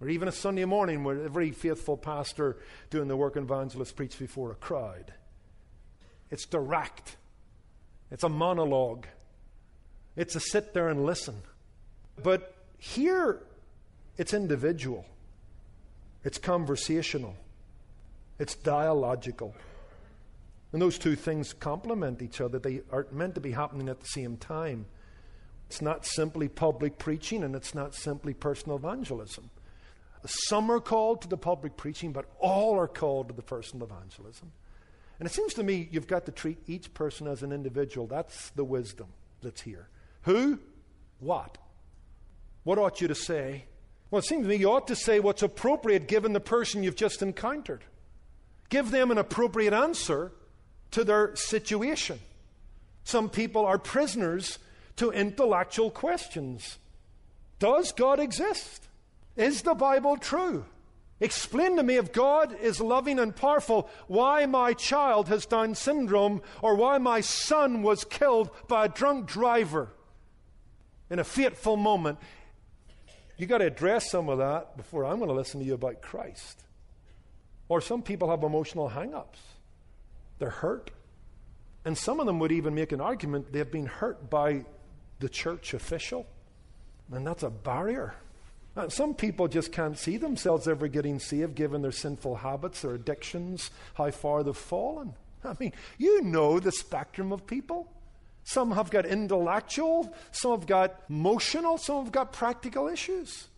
Or 0.00 0.08
even 0.08 0.28
a 0.28 0.32
Sunday 0.32 0.64
morning 0.64 1.04
where 1.04 1.22
every 1.22 1.50
faithful 1.50 1.96
pastor 1.96 2.56
doing 2.88 3.08
the 3.08 3.16
work 3.16 3.36
and 3.36 3.44
evangelist 3.44 3.96
preach 3.96 4.18
before 4.18 4.50
a 4.50 4.54
crowd. 4.54 5.12
It's 6.30 6.46
direct. 6.46 7.16
It's 8.10 8.24
a 8.24 8.28
monologue. 8.28 9.06
It's 10.16 10.36
a 10.36 10.40
sit 10.40 10.72
there 10.72 10.88
and 10.88 11.04
listen. 11.04 11.42
But 12.22 12.54
here, 12.78 13.42
it's 14.16 14.32
individual. 14.32 15.04
It's 16.24 16.38
conversational. 16.38 17.36
It's 18.38 18.54
dialogical. 18.54 19.54
And 20.72 20.80
those 20.80 20.98
two 20.98 21.16
things 21.16 21.52
complement 21.52 22.22
each 22.22 22.40
other. 22.40 22.58
They 22.58 22.80
aren't 22.90 23.12
meant 23.12 23.34
to 23.34 23.40
be 23.40 23.52
happening 23.52 23.88
at 23.88 24.00
the 24.00 24.06
same 24.06 24.36
time. 24.36 24.86
It's 25.68 25.82
not 25.82 26.06
simply 26.06 26.48
public 26.48 26.98
preaching 26.98 27.44
and 27.44 27.54
it's 27.54 27.74
not 27.74 27.94
simply 27.94 28.34
personal 28.34 28.76
evangelism. 28.76 29.50
Some 30.26 30.70
are 30.70 30.80
called 30.80 31.22
to 31.22 31.28
the 31.28 31.36
public 31.36 31.76
preaching, 31.76 32.12
but 32.12 32.26
all 32.38 32.78
are 32.78 32.88
called 32.88 33.28
to 33.28 33.34
the 33.34 33.42
personal 33.42 33.86
evangelism. 33.86 34.52
And 35.18 35.26
it 35.26 35.32
seems 35.32 35.54
to 35.54 35.62
me 35.62 35.88
you've 35.90 36.06
got 36.06 36.26
to 36.26 36.32
treat 36.32 36.58
each 36.66 36.92
person 36.94 37.26
as 37.26 37.42
an 37.42 37.52
individual. 37.52 38.06
That's 38.06 38.50
the 38.50 38.64
wisdom 38.64 39.08
that's 39.42 39.60
here. 39.60 39.88
Who? 40.22 40.58
What? 41.20 41.58
What 42.64 42.78
ought 42.78 43.00
you 43.00 43.08
to 43.08 43.14
say? 43.14 43.64
Well, 44.10 44.20
it 44.20 44.24
seems 44.24 44.42
to 44.44 44.48
me 44.48 44.56
you 44.56 44.70
ought 44.70 44.88
to 44.88 44.96
say 44.96 45.20
what's 45.20 45.42
appropriate 45.42 46.08
given 46.08 46.32
the 46.32 46.40
person 46.40 46.82
you've 46.82 46.96
just 46.96 47.22
encountered. 47.22 47.84
Give 48.68 48.90
them 48.90 49.10
an 49.10 49.18
appropriate 49.18 49.72
answer 49.72 50.32
to 50.92 51.04
their 51.04 51.34
situation. 51.36 52.18
Some 53.04 53.30
people 53.30 53.64
are 53.64 53.78
prisoners 53.78 54.58
to 54.96 55.10
intellectual 55.10 55.90
questions. 55.90 56.78
Does 57.58 57.92
God 57.92 58.20
exist? 58.20 58.86
Is 59.36 59.62
the 59.62 59.74
Bible 59.74 60.16
true? 60.16 60.64
Explain 61.20 61.76
to 61.76 61.82
me 61.82 61.96
if 61.96 62.12
God 62.12 62.56
is 62.60 62.80
loving 62.80 63.18
and 63.18 63.36
powerful, 63.36 63.90
why 64.06 64.46
my 64.46 64.72
child 64.72 65.28
has 65.28 65.44
Down 65.44 65.74
syndrome 65.74 66.40
or 66.62 66.74
why 66.74 66.96
my 66.96 67.20
son 67.20 67.82
was 67.82 68.04
killed 68.04 68.50
by 68.68 68.86
a 68.86 68.88
drunk 68.88 69.26
driver 69.26 69.90
in 71.10 71.18
a 71.18 71.24
fateful 71.24 71.76
moment. 71.76 72.18
You've 73.36 73.50
got 73.50 73.58
to 73.58 73.66
address 73.66 74.10
some 74.10 74.30
of 74.30 74.38
that 74.38 74.76
before 74.78 75.04
I'm 75.04 75.18
going 75.18 75.28
to 75.28 75.34
listen 75.34 75.60
to 75.60 75.66
you 75.66 75.74
about 75.74 76.00
Christ. 76.00 76.64
Or 77.68 77.80
some 77.80 78.02
people 78.02 78.30
have 78.30 78.42
emotional 78.42 78.88
hang 78.88 79.14
ups, 79.14 79.40
they're 80.38 80.50
hurt. 80.50 80.90
And 81.84 81.96
some 81.96 82.20
of 82.20 82.26
them 82.26 82.38
would 82.40 82.52
even 82.52 82.74
make 82.74 82.92
an 82.92 83.00
argument 83.00 83.52
they've 83.52 83.70
been 83.70 83.86
hurt 83.86 84.28
by 84.28 84.66
the 85.18 85.30
church 85.30 85.72
official. 85.72 86.26
And 87.10 87.26
that's 87.26 87.42
a 87.42 87.48
barrier. 87.48 88.14
And 88.76 88.92
some 88.92 89.14
people 89.14 89.48
just 89.48 89.72
can't 89.72 89.98
see 89.98 90.16
themselves 90.16 90.68
ever 90.68 90.88
getting 90.88 91.18
saved 91.18 91.54
given 91.54 91.82
their 91.82 91.92
sinful 91.92 92.36
habits, 92.36 92.82
their 92.82 92.94
addictions, 92.94 93.70
how 93.94 94.10
far 94.10 94.42
they've 94.42 94.56
fallen. 94.56 95.14
I 95.44 95.54
mean, 95.58 95.72
you 95.98 96.22
know 96.22 96.60
the 96.60 96.72
spectrum 96.72 97.32
of 97.32 97.46
people. 97.46 97.90
Some 98.44 98.72
have 98.72 98.90
got 98.90 99.06
intellectual, 99.06 100.14
some 100.32 100.52
have 100.52 100.66
got 100.66 101.00
emotional, 101.08 101.78
some 101.78 102.04
have 102.04 102.12
got 102.12 102.32
practical 102.32 102.88
issues. 102.88 103.48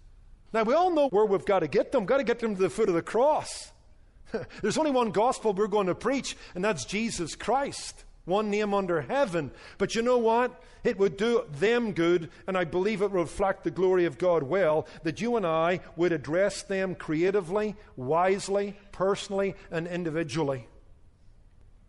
Now, 0.52 0.64
we 0.64 0.74
all 0.74 0.90
know 0.90 1.08
where 1.08 1.24
we've 1.24 1.46
got 1.46 1.60
to 1.60 1.68
get 1.68 1.92
them. 1.92 2.02
We've 2.02 2.08
got 2.08 2.18
to 2.18 2.24
get 2.24 2.40
them 2.40 2.56
to 2.56 2.60
the 2.60 2.68
foot 2.68 2.88
of 2.88 2.94
the 2.94 3.02
cross. 3.02 3.72
There's 4.62 4.76
only 4.76 4.90
one 4.90 5.10
gospel 5.10 5.52
we're 5.52 5.66
going 5.66 5.86
to 5.86 5.94
preach, 5.94 6.36
and 6.54 6.64
that's 6.64 6.84
Jesus 6.84 7.34
Christ. 7.34 8.04
One 8.24 8.50
name 8.50 8.72
under 8.72 9.00
heaven. 9.00 9.50
But 9.78 9.94
you 9.94 10.02
know 10.02 10.18
what? 10.18 10.62
It 10.84 10.98
would 10.98 11.16
do 11.16 11.44
them 11.50 11.92
good, 11.92 12.30
and 12.46 12.56
I 12.56 12.64
believe 12.64 13.02
it 13.02 13.10
would 13.10 13.20
reflect 13.20 13.64
the 13.64 13.70
glory 13.70 14.04
of 14.04 14.18
God 14.18 14.42
well, 14.42 14.86
that 15.02 15.20
you 15.20 15.36
and 15.36 15.46
I 15.46 15.80
would 15.96 16.12
address 16.12 16.62
them 16.62 16.94
creatively, 16.94 17.76
wisely, 17.96 18.76
personally, 18.90 19.54
and 19.70 19.86
individually. 19.86 20.68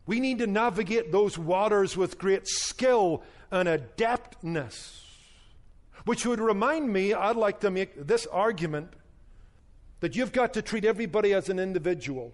We 0.05 0.19
need 0.19 0.39
to 0.39 0.47
navigate 0.47 1.11
those 1.11 1.37
waters 1.37 1.95
with 1.95 2.19
great 2.19 2.47
skill 2.47 3.23
and 3.51 3.69
adeptness. 3.69 4.99
Which 6.05 6.25
would 6.25 6.41
remind 6.41 6.91
me, 6.91 7.13
I'd 7.13 7.37
like 7.37 7.61
to 7.61 7.71
make 7.71 8.07
this 8.07 8.27
argument 8.27 8.91
that 10.01 10.15
you've 10.15 10.33
got 10.33 10.53
to 10.55 10.61
treat 10.61 10.83
everybody 10.83 11.33
as 11.33 11.47
an 11.47 11.59
individual 11.59 12.33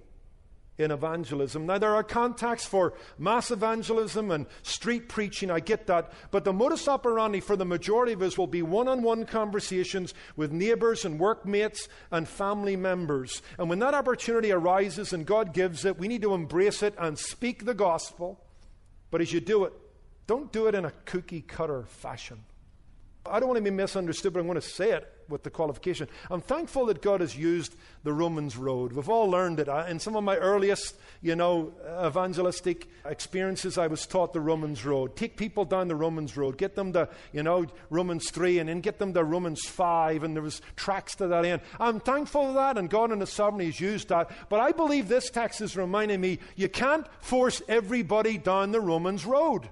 in 0.80 0.92
evangelism. 0.92 1.66
Now, 1.66 1.78
there 1.78 1.94
are 1.94 2.04
contacts 2.04 2.66
for 2.66 2.94
mass 3.18 3.52
evangelism 3.52 4.32
and 4.32 4.48
street 4.64 5.10
preaching, 5.10 5.52
I 5.52 5.60
get 5.60 5.88
that, 5.88 6.12
but 6.32 6.46
the 6.46 6.54
modus 6.54 6.88
operandi 6.88 7.42
for 7.42 7.56
the 7.56 7.66
majority 7.66 8.14
of 8.14 8.22
us 8.22 8.38
will 8.38 8.48
be 8.48 8.62
one 8.62 8.88
on 8.88 9.04
one 9.04 9.26
conversations 9.26 10.14
with 10.38 10.52
neighbors 10.52 11.04
and 11.04 11.20
workmates 11.20 11.90
and 12.12 12.28
family 12.28 12.78
members. 12.78 13.42
And 13.58 13.70
when 13.70 13.80
that 13.80 13.94
opportunity 13.94 14.52
arises 14.52 15.12
and 15.12 15.26
God 15.26 15.54
gives 15.54 15.84
it, 15.84 16.00
we 16.00 16.08
need 16.08 16.22
to 16.22 16.34
embrace 16.34 16.82
it 16.82 16.96
and 16.98 17.20
speak 17.20 17.66
the 17.66 17.74
gospel. 17.74 18.40
But 19.12 19.22
as 19.22 19.34
you 19.34 19.42
do 19.42 19.66
it, 19.66 19.74
don't 20.28 20.52
do 20.52 20.68
it 20.68 20.76
in 20.76 20.86
a 20.86 20.92
cookie 21.06 21.42
cutter 21.42 21.84
fashion. 21.84 22.46
I 23.26 23.40
don't 23.40 23.50
want 23.50 23.58
to 23.58 23.64
be 23.64 23.70
misunderstood, 23.70 24.32
but 24.32 24.40
I'm 24.40 24.48
going 24.48 24.62
to 24.62 24.68
say 24.68 24.92
it 24.92 25.14
with 25.30 25.44
the 25.44 25.50
qualification. 25.50 26.08
I'm 26.30 26.42
thankful 26.42 26.88
that 26.88 27.02
God 27.02 27.22
has 27.22 27.38
used 27.38 27.76
the 28.04 28.14
Romans 28.14 28.58
road. 28.58 28.94
We've 28.94 29.10
all 29.10 29.30
learned 29.30 29.60
it. 29.60 29.68
In 29.88 30.00
some 30.00 30.16
of 30.16 30.24
my 30.24 30.36
earliest, 30.38 30.96
you 31.22 31.36
know, 31.36 31.74
evangelistic 32.06 32.88
experiences, 33.06 33.78
I 33.78 33.88
was 33.88 34.06
taught 34.06 34.34
the 34.34 34.42
Romans 34.42 34.86
road. 34.86 35.16
Take 35.16 35.38
people 35.38 35.66
down 35.66 35.88
the 35.88 35.96
Romans 35.96 36.36
road, 36.36 36.58
get 36.58 36.76
them 36.76 36.94
to, 36.94 37.10
you 37.32 37.44
know, 37.44 37.66
Romans 37.90 38.30
3, 38.32 38.60
and 38.60 38.70
then 38.70 38.82
get 38.82 39.00
them 39.00 39.14
to 39.14 39.24
Romans 39.24 39.62
5, 39.66 40.24
and 40.24 40.36
there 40.36 40.44
was 40.44 40.62
tracks 40.76 41.16
to 41.16 41.28
that 41.28 41.46
end. 41.46 41.62
I'm 41.80 42.00
thankful 42.00 42.48
for 42.48 42.54
that, 42.54 42.78
and 42.78 42.90
God 42.90 43.12
in 43.12 43.20
His 43.20 43.30
sovereignty 43.30 43.66
has 43.66 43.80
used 43.80 44.10
that. 44.10 44.32
But 44.50 44.60
I 44.60 44.72
believe 44.72 45.08
this 45.08 45.30
text 45.30 45.62
is 45.62 45.76
reminding 45.76 46.22
me 46.22 46.40
you 46.56 46.70
can't 46.70 47.06
force 47.20 47.62
everybody 47.68 48.38
down 48.38 48.72
the 48.72 48.82
Romans 48.82 49.26
road. 49.26 49.70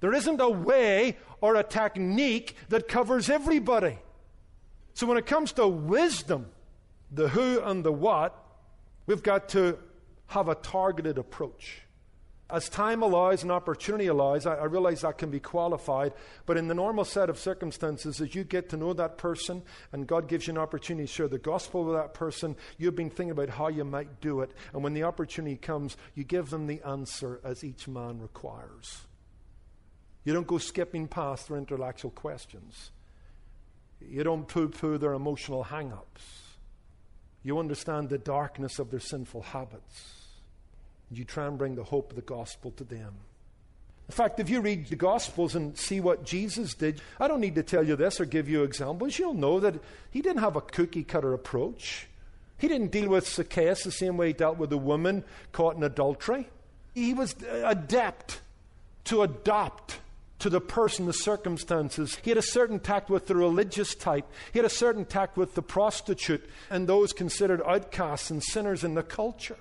There 0.00 0.14
isn't 0.14 0.40
a 0.40 0.48
way 0.48 1.18
or 1.40 1.56
a 1.56 1.62
technique 1.62 2.56
that 2.70 2.88
covers 2.88 3.28
everybody. 3.28 3.98
So 4.94 5.06
when 5.06 5.18
it 5.18 5.26
comes 5.26 5.52
to 5.52 5.66
wisdom, 5.66 6.46
the 7.10 7.28
who 7.28 7.60
and 7.60 7.84
the 7.84 7.92
what, 7.92 8.36
we've 9.06 9.22
got 9.22 9.48
to 9.50 9.78
have 10.28 10.48
a 10.48 10.54
targeted 10.54 11.18
approach. 11.18 11.82
As 12.48 12.68
time 12.68 13.02
allows 13.02 13.42
and 13.42 13.52
opportunity 13.52 14.08
allows, 14.08 14.44
I, 14.44 14.56
I, 14.56 14.64
realize 14.64 15.02
that 15.02 15.18
can 15.18 15.30
be 15.30 15.38
qualified, 15.38 16.12
but 16.46 16.56
in 16.56 16.66
the 16.66 16.74
normal 16.74 17.04
set 17.04 17.30
of 17.30 17.38
circumstances, 17.38 18.20
as 18.20 18.34
you 18.34 18.42
get 18.42 18.68
to 18.70 18.76
know 18.76 18.92
that 18.92 19.18
person 19.18 19.62
and 19.92 20.06
God 20.06 20.26
gives 20.26 20.48
you 20.48 20.52
an 20.52 20.58
opportunity 20.58 21.06
to 21.06 21.12
share 21.12 21.28
the 21.28 21.38
gospel 21.38 21.84
with 21.84 21.94
that 21.94 22.12
person, 22.12 22.56
you've 22.76 22.96
been 22.96 23.10
thinking 23.10 23.30
about 23.30 23.50
how 23.50 23.68
you 23.68 23.84
might 23.84 24.20
do 24.20 24.40
it. 24.40 24.50
And 24.72 24.82
when 24.82 24.94
the 24.94 25.04
opportunity 25.04 25.56
comes, 25.56 25.96
you 26.14 26.24
give 26.24 26.50
them 26.50 26.66
the 26.66 26.82
answer 26.84 27.40
as 27.44 27.62
each 27.62 27.86
man 27.86 28.20
requires. 28.20 29.02
You 30.24 30.32
don't 30.32 30.46
go 30.46 30.58
skipping 30.58 31.06
past 31.06 31.48
their 31.48 31.56
intellectual 31.56 32.10
questions. 32.10 32.90
You 34.08 34.24
don't 34.24 34.46
poo 34.46 34.68
poo 34.68 34.98
their 34.98 35.12
emotional 35.12 35.64
hang 35.64 35.92
ups. 35.92 36.22
You 37.42 37.58
understand 37.58 38.08
the 38.08 38.18
darkness 38.18 38.78
of 38.78 38.90
their 38.90 39.00
sinful 39.00 39.42
habits. 39.42 40.14
And 41.08 41.18
you 41.18 41.24
try 41.24 41.46
and 41.46 41.58
bring 41.58 41.74
the 41.74 41.84
hope 41.84 42.10
of 42.10 42.16
the 42.16 42.22
gospel 42.22 42.70
to 42.72 42.84
them. 42.84 43.14
In 44.10 44.12
fact, 44.12 44.40
if 44.40 44.50
you 44.50 44.60
read 44.60 44.88
the 44.88 44.96
Gospels 44.96 45.54
and 45.54 45.78
see 45.78 46.00
what 46.00 46.24
Jesus 46.24 46.74
did, 46.74 47.00
I 47.20 47.28
don't 47.28 47.40
need 47.40 47.54
to 47.54 47.62
tell 47.62 47.86
you 47.86 47.94
this 47.94 48.20
or 48.20 48.24
give 48.24 48.48
you 48.48 48.64
examples. 48.64 49.16
You'll 49.16 49.34
know 49.34 49.60
that 49.60 49.76
he 50.10 50.20
didn't 50.20 50.40
have 50.40 50.56
a 50.56 50.60
cookie 50.60 51.04
cutter 51.04 51.32
approach. 51.32 52.08
He 52.58 52.66
didn't 52.66 52.90
deal 52.90 53.08
with 53.08 53.28
Zacchaeus 53.28 53.84
the 53.84 53.92
same 53.92 54.16
way 54.16 54.26
he 54.26 54.32
dealt 54.32 54.58
with 54.58 54.72
a 54.72 54.76
woman 54.76 55.22
caught 55.52 55.76
in 55.76 55.84
adultery. 55.84 56.48
He 56.92 57.14
was 57.14 57.36
adept 57.62 58.40
to 59.04 59.22
adopt 59.22 60.00
to 60.40 60.50
the 60.50 60.60
person, 60.60 61.06
the 61.06 61.12
circumstances. 61.12 62.18
He 62.22 62.30
had 62.30 62.38
a 62.38 62.42
certain 62.42 62.80
tact 62.80 63.08
with 63.08 63.26
the 63.26 63.36
religious 63.36 63.94
type. 63.94 64.26
He 64.52 64.58
had 64.58 64.66
a 64.66 64.70
certain 64.70 65.04
tact 65.04 65.36
with 65.36 65.54
the 65.54 65.62
prostitute 65.62 66.48
and 66.70 66.86
those 66.86 67.12
considered 67.12 67.62
outcasts 67.64 68.30
and 68.30 68.42
sinners 68.42 68.84
in 68.84 68.94
the 68.94 69.02
culture. 69.02 69.58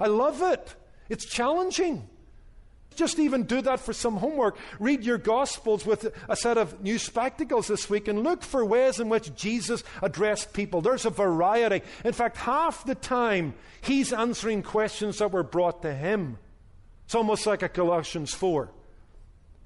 I 0.00 0.08
love 0.08 0.42
it. 0.42 0.74
It's 1.08 1.24
challenging. 1.24 2.08
Just 2.94 3.18
even 3.18 3.44
do 3.44 3.62
that 3.62 3.80
for 3.80 3.92
some 3.92 4.16
homework. 4.16 4.56
Read 4.78 5.04
your 5.04 5.18
Gospels 5.18 5.86
with 5.86 6.12
a 6.28 6.36
set 6.36 6.58
of 6.58 6.82
new 6.82 6.98
spectacles 6.98 7.68
this 7.68 7.88
week 7.88 8.08
and 8.08 8.22
look 8.22 8.42
for 8.42 8.64
ways 8.64 9.00
in 9.00 9.08
which 9.08 9.34
Jesus 9.34 9.82
addressed 10.02 10.52
people. 10.52 10.80
There's 10.80 11.06
a 11.06 11.10
variety. 11.10 11.82
In 12.04 12.12
fact, 12.12 12.36
half 12.36 12.84
the 12.84 12.94
time, 12.94 13.54
he's 13.80 14.12
answering 14.12 14.62
questions 14.62 15.18
that 15.18 15.32
were 15.32 15.42
brought 15.42 15.82
to 15.82 15.94
him. 15.94 16.38
It's 17.04 17.14
almost 17.14 17.46
like 17.46 17.62
a 17.62 17.68
Colossians 17.68 18.34
4. 18.34 18.70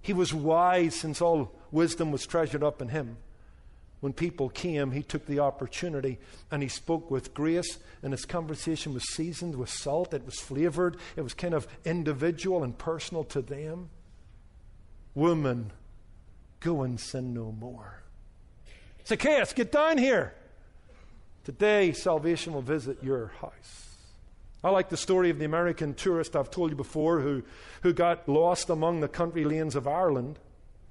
He 0.06 0.12
was 0.12 0.32
wise 0.32 0.94
since 0.94 1.20
all 1.20 1.52
wisdom 1.72 2.12
was 2.12 2.24
treasured 2.24 2.62
up 2.62 2.80
in 2.80 2.90
him. 2.90 3.16
When 3.98 4.12
people 4.12 4.48
came, 4.48 4.92
he 4.92 5.02
took 5.02 5.26
the 5.26 5.40
opportunity 5.40 6.20
and 6.48 6.62
he 6.62 6.68
spoke 6.68 7.10
with 7.10 7.34
grace, 7.34 7.78
and 8.04 8.12
his 8.12 8.24
conversation 8.24 8.94
was 8.94 9.02
seasoned 9.12 9.56
with 9.56 9.68
salt. 9.68 10.14
It 10.14 10.24
was 10.24 10.38
flavored, 10.38 10.96
it 11.16 11.22
was 11.22 11.34
kind 11.34 11.54
of 11.54 11.66
individual 11.84 12.62
and 12.62 12.78
personal 12.78 13.24
to 13.24 13.42
them. 13.42 13.88
Woman, 15.16 15.72
go 16.60 16.82
and 16.82 17.00
sin 17.00 17.34
no 17.34 17.50
more. 17.50 18.02
Zacchaeus, 19.08 19.54
get 19.54 19.72
down 19.72 19.98
here. 19.98 20.34
Today, 21.42 21.90
salvation 21.90 22.52
will 22.52 22.62
visit 22.62 23.02
your 23.02 23.32
house. 23.40 23.85
I 24.64 24.70
like 24.70 24.88
the 24.88 24.96
story 24.96 25.30
of 25.30 25.38
the 25.38 25.44
American 25.44 25.94
tourist 25.94 26.34
I've 26.34 26.50
told 26.50 26.70
you 26.70 26.76
before 26.76 27.20
who, 27.20 27.42
who 27.82 27.92
got 27.92 28.28
lost 28.28 28.70
among 28.70 29.00
the 29.00 29.08
country 29.08 29.44
lanes 29.44 29.76
of 29.76 29.86
Ireland. 29.86 30.38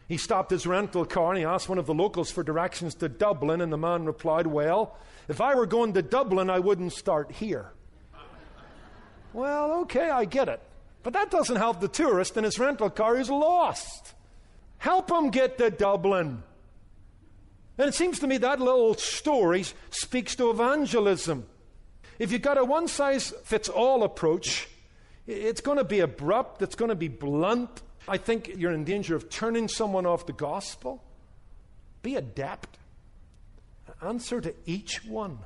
He 0.08 0.18
stopped 0.18 0.52
his 0.52 0.68
rental 0.68 1.06
car 1.06 1.32
and 1.32 1.40
he 1.40 1.46
asked 1.46 1.68
one 1.68 1.80
of 1.80 1.88
the 1.88 1.94
locals 1.94 2.32
for 2.32 2.44
directions 2.44 2.94
to 2.96 3.10
Dublin, 3.10 3.60
and 3.62 3.74
the 3.74 3.78
man 3.78 4.06
replied, 4.06 4.48
Well, 4.48 4.96
if 5.28 5.42
I 5.42 5.56
were 5.56 5.66
going 5.66 5.94
to 5.94 6.02
Dublin, 6.02 6.50
I 6.50 6.60
wouldn't 6.60 6.94
start 6.94 7.32
here. 7.32 7.72
well, 9.34 9.72
okay, 9.82 10.10
I 10.10 10.26
get 10.26 10.48
it. 10.48 10.62
But 11.02 11.14
that 11.14 11.32
doesn't 11.32 11.56
help 11.56 11.80
the 11.80 11.88
tourist 11.88 12.38
in 12.38 12.44
his 12.44 12.60
rental 12.60 12.90
car 12.90 13.18
who's 13.18 13.30
lost. 13.30 14.14
Help 14.78 15.10
him 15.10 15.32
get 15.32 15.58
to 15.58 15.72
Dublin. 15.72 16.44
And 17.78 17.90
it 17.90 17.94
seems 17.94 18.20
to 18.20 18.28
me 18.28 18.38
that 18.38 18.60
little 18.60 18.94
story 18.94 19.66
speaks 19.90 20.36
to 20.36 20.50
evangelism. 20.50 21.46
If 22.18 22.32
you've 22.32 22.42
got 22.42 22.58
a 22.58 22.64
one 22.64 22.88
size 22.88 23.32
fits 23.44 23.70
all 23.70 24.04
approach, 24.04 24.68
it's 25.28 25.62
going 25.62 25.78
to 25.78 25.84
be 25.84 26.00
abrupt, 26.00 26.62
it's 26.62 26.76
going 26.76 26.90
to 26.90 26.96
be 26.96 27.08
blunt. 27.08 27.82
I 28.08 28.18
think 28.18 28.52
you're 28.56 28.72
in 28.72 28.84
danger 28.84 29.16
of 29.16 29.30
turning 29.30 29.68
someone 29.68 30.06
off 30.06 30.26
the 30.26 30.34
gospel. 30.34 31.04
Be 32.02 32.16
adept. 32.16 32.78
answer 34.02 34.40
to 34.40 34.54
each 34.66 35.04
one. 35.06 35.40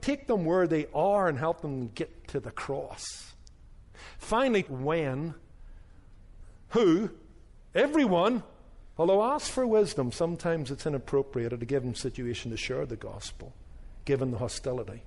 Take 0.00 0.26
them 0.26 0.44
where 0.44 0.66
they 0.66 0.86
are 0.94 1.28
and 1.28 1.38
help 1.38 1.60
them 1.60 1.90
get 1.94 2.28
to 2.28 2.40
the 2.40 2.50
cross. 2.50 3.34
Finally, 4.18 4.62
when, 4.62 5.34
who, 6.70 7.10
everyone, 7.74 8.42
although 8.96 9.22
ask 9.22 9.50
for 9.50 9.66
wisdom, 9.66 10.12
sometimes 10.12 10.70
it's 10.70 10.86
inappropriate 10.86 11.52
at 11.52 11.62
a 11.62 11.66
given 11.66 11.94
situation 11.94 12.50
to 12.50 12.56
share 12.56 12.86
the 12.86 12.96
gospel, 12.96 13.52
given 14.04 14.30
the 14.30 14.38
hostility. 14.38 15.02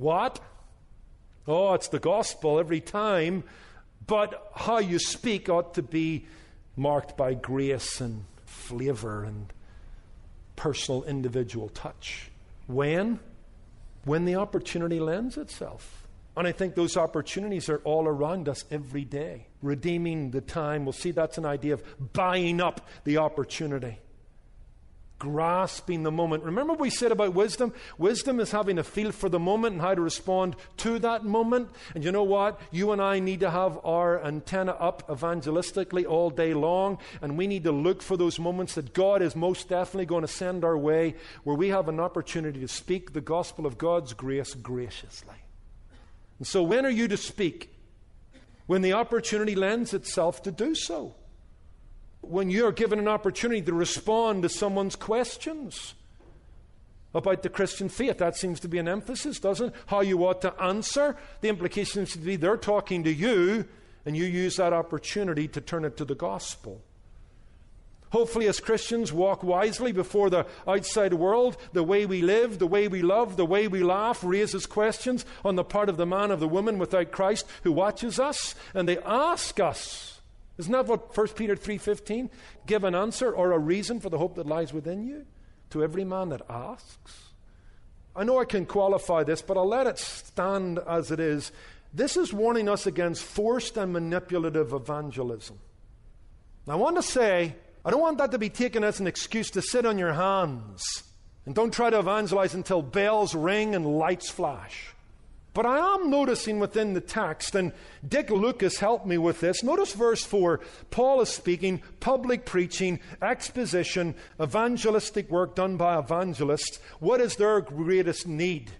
What? 0.00 0.40
Oh, 1.46 1.74
it's 1.74 1.88
the 1.88 1.98
gospel 1.98 2.58
every 2.58 2.80
time, 2.80 3.44
but 4.06 4.50
how 4.54 4.78
you 4.78 4.98
speak 4.98 5.50
ought 5.50 5.74
to 5.74 5.82
be 5.82 6.26
marked 6.74 7.18
by 7.18 7.34
grace 7.34 8.00
and 8.00 8.24
flavor 8.46 9.24
and 9.24 9.52
personal 10.56 11.04
individual 11.04 11.68
touch. 11.68 12.30
When? 12.66 13.20
When 14.04 14.24
the 14.24 14.36
opportunity 14.36 15.00
lends 15.00 15.36
itself. 15.36 16.08
And 16.34 16.46
I 16.48 16.52
think 16.52 16.76
those 16.76 16.96
opportunities 16.96 17.68
are 17.68 17.82
all 17.84 18.08
around 18.08 18.48
us 18.48 18.64
every 18.70 19.04
day. 19.04 19.48
Redeeming 19.60 20.30
the 20.30 20.40
time. 20.40 20.86
We'll 20.86 20.94
see 20.94 21.10
that's 21.10 21.36
an 21.36 21.44
idea 21.44 21.74
of 21.74 22.12
buying 22.14 22.62
up 22.62 22.88
the 23.04 23.18
opportunity 23.18 23.98
grasping 25.20 26.02
the 26.02 26.10
moment. 26.10 26.42
Remember 26.42 26.72
what 26.72 26.80
we 26.80 26.90
said 26.90 27.12
about 27.12 27.34
wisdom? 27.34 27.72
Wisdom 27.98 28.40
is 28.40 28.50
having 28.50 28.78
a 28.78 28.82
feel 28.82 29.12
for 29.12 29.28
the 29.28 29.38
moment 29.38 29.74
and 29.74 29.82
how 29.82 29.94
to 29.94 30.00
respond 30.00 30.56
to 30.78 30.98
that 31.00 31.24
moment. 31.24 31.68
And 31.94 32.02
you 32.02 32.10
know 32.10 32.24
what? 32.24 32.58
You 32.72 32.90
and 32.90 33.00
I 33.00 33.20
need 33.20 33.40
to 33.40 33.50
have 33.50 33.78
our 33.84 34.24
antenna 34.24 34.72
up 34.72 35.06
evangelistically 35.08 36.06
all 36.06 36.30
day 36.30 36.54
long, 36.54 36.98
and 37.22 37.38
we 37.38 37.46
need 37.46 37.64
to 37.64 37.72
look 37.72 38.02
for 38.02 38.16
those 38.16 38.40
moments 38.40 38.74
that 38.74 38.94
God 38.94 39.22
is 39.22 39.36
most 39.36 39.68
definitely 39.68 40.06
going 40.06 40.22
to 40.22 40.28
send 40.28 40.64
our 40.64 40.76
way 40.76 41.14
where 41.44 41.56
we 41.56 41.68
have 41.68 41.88
an 41.88 42.00
opportunity 42.00 42.58
to 42.60 42.68
speak 42.68 43.12
the 43.12 43.20
gospel 43.20 43.66
of 43.66 43.78
God's 43.78 44.14
grace 44.14 44.54
graciously. 44.54 45.36
And 46.38 46.46
so, 46.46 46.62
when 46.62 46.86
are 46.86 46.90
you 46.90 47.06
to 47.08 47.18
speak? 47.18 47.76
When 48.66 48.80
the 48.80 48.94
opportunity 48.94 49.54
lends 49.54 49.92
itself 49.92 50.42
to 50.44 50.50
do 50.50 50.74
so 50.74 51.14
when 52.20 52.50
you're 52.50 52.72
given 52.72 52.98
an 52.98 53.08
opportunity 53.08 53.62
to 53.62 53.72
respond 53.72 54.42
to 54.42 54.48
someone's 54.48 54.96
questions 54.96 55.94
about 57.14 57.42
the 57.42 57.48
Christian 57.48 57.88
faith. 57.88 58.18
That 58.18 58.36
seems 58.36 58.60
to 58.60 58.68
be 58.68 58.78
an 58.78 58.88
emphasis, 58.88 59.40
doesn't 59.40 59.68
it? 59.68 59.74
How 59.86 60.00
you 60.00 60.24
ought 60.26 60.42
to 60.42 60.62
answer. 60.62 61.16
The 61.40 61.48
implication 61.48 62.06
seems 62.06 62.12
to 62.12 62.18
be 62.18 62.36
they're 62.36 62.56
talking 62.56 63.04
to 63.04 63.12
you, 63.12 63.66
and 64.06 64.16
you 64.16 64.24
use 64.24 64.56
that 64.56 64.72
opportunity 64.72 65.48
to 65.48 65.60
turn 65.60 65.84
it 65.84 65.96
to 65.96 66.04
the 66.04 66.14
gospel. 66.14 66.82
Hopefully, 68.10 68.48
as 68.48 68.58
Christians, 68.58 69.12
walk 69.12 69.44
wisely 69.44 69.92
before 69.92 70.30
the 70.30 70.44
outside 70.66 71.14
world. 71.14 71.56
The 71.72 71.84
way 71.84 72.06
we 72.06 72.22
live, 72.22 72.58
the 72.58 72.66
way 72.66 72.88
we 72.88 73.02
love, 73.02 73.36
the 73.36 73.46
way 73.46 73.68
we 73.68 73.84
laugh 73.84 74.24
raises 74.24 74.66
questions 74.66 75.24
on 75.44 75.54
the 75.54 75.62
part 75.62 75.88
of 75.88 75.96
the 75.96 76.06
man 76.06 76.32
or 76.32 76.36
the 76.36 76.48
woman 76.48 76.78
without 76.78 77.12
Christ 77.12 77.46
who 77.62 77.70
watches 77.70 78.18
us, 78.18 78.56
and 78.74 78.88
they 78.88 78.98
ask 78.98 79.60
us 79.60 80.19
isn't 80.60 80.72
that 80.72 80.86
what 80.86 81.16
1 81.16 81.28
Peter 81.28 81.56
3:15 81.56 82.30
give 82.66 82.84
an 82.84 82.94
answer 82.94 83.32
or 83.32 83.52
a 83.52 83.58
reason 83.58 83.98
for 83.98 84.10
the 84.10 84.18
hope 84.18 84.36
that 84.36 84.46
lies 84.46 84.72
within 84.72 85.02
you 85.02 85.26
to 85.70 85.82
every 85.82 86.04
man 86.04 86.28
that 86.28 86.42
asks? 86.48 87.30
I 88.14 88.24
know 88.24 88.38
I 88.38 88.44
can 88.44 88.66
qualify 88.66 89.24
this, 89.24 89.42
but 89.42 89.56
I'll 89.56 89.68
let 89.68 89.86
it 89.86 89.98
stand 89.98 90.78
as 90.80 91.10
it 91.10 91.20
is. 91.20 91.52
This 91.92 92.16
is 92.16 92.32
warning 92.32 92.68
us 92.68 92.86
against 92.86 93.22
forced 93.22 93.76
and 93.76 93.92
manipulative 93.92 94.72
evangelism. 94.72 95.58
Now, 96.66 96.74
I 96.74 96.76
want 96.76 96.96
to 96.96 97.02
say, 97.02 97.56
I 97.84 97.90
don't 97.90 98.00
want 98.00 98.18
that 98.18 98.30
to 98.32 98.38
be 98.38 98.50
taken 98.50 98.84
as 98.84 99.00
an 99.00 99.06
excuse 99.06 99.50
to 99.52 99.62
sit 99.62 99.86
on 99.86 99.98
your 99.98 100.12
hands 100.12 101.02
and 101.46 101.54
don't 101.54 101.72
try 101.72 101.90
to 101.90 101.98
evangelize 101.98 102.54
until 102.54 102.82
bells 102.82 103.34
ring 103.34 103.74
and 103.74 103.86
lights 103.98 104.28
flash. 104.28 104.94
But 105.52 105.66
I 105.66 105.94
am 105.94 106.10
noticing 106.10 106.60
within 106.60 106.94
the 106.94 107.00
text, 107.00 107.56
and 107.56 107.72
Dick 108.06 108.30
Lucas 108.30 108.78
helped 108.78 109.04
me 109.04 109.18
with 109.18 109.40
this. 109.40 109.64
Notice 109.64 109.92
verse 109.94 110.24
4. 110.24 110.60
Paul 110.90 111.20
is 111.20 111.28
speaking, 111.28 111.82
public 111.98 112.44
preaching, 112.44 113.00
exposition, 113.20 114.14
evangelistic 114.40 115.28
work 115.28 115.56
done 115.56 115.76
by 115.76 115.98
evangelists. 115.98 116.78
What 117.00 117.20
is 117.20 117.34
their 117.34 117.60
greatest 117.60 118.28
need? 118.28 118.70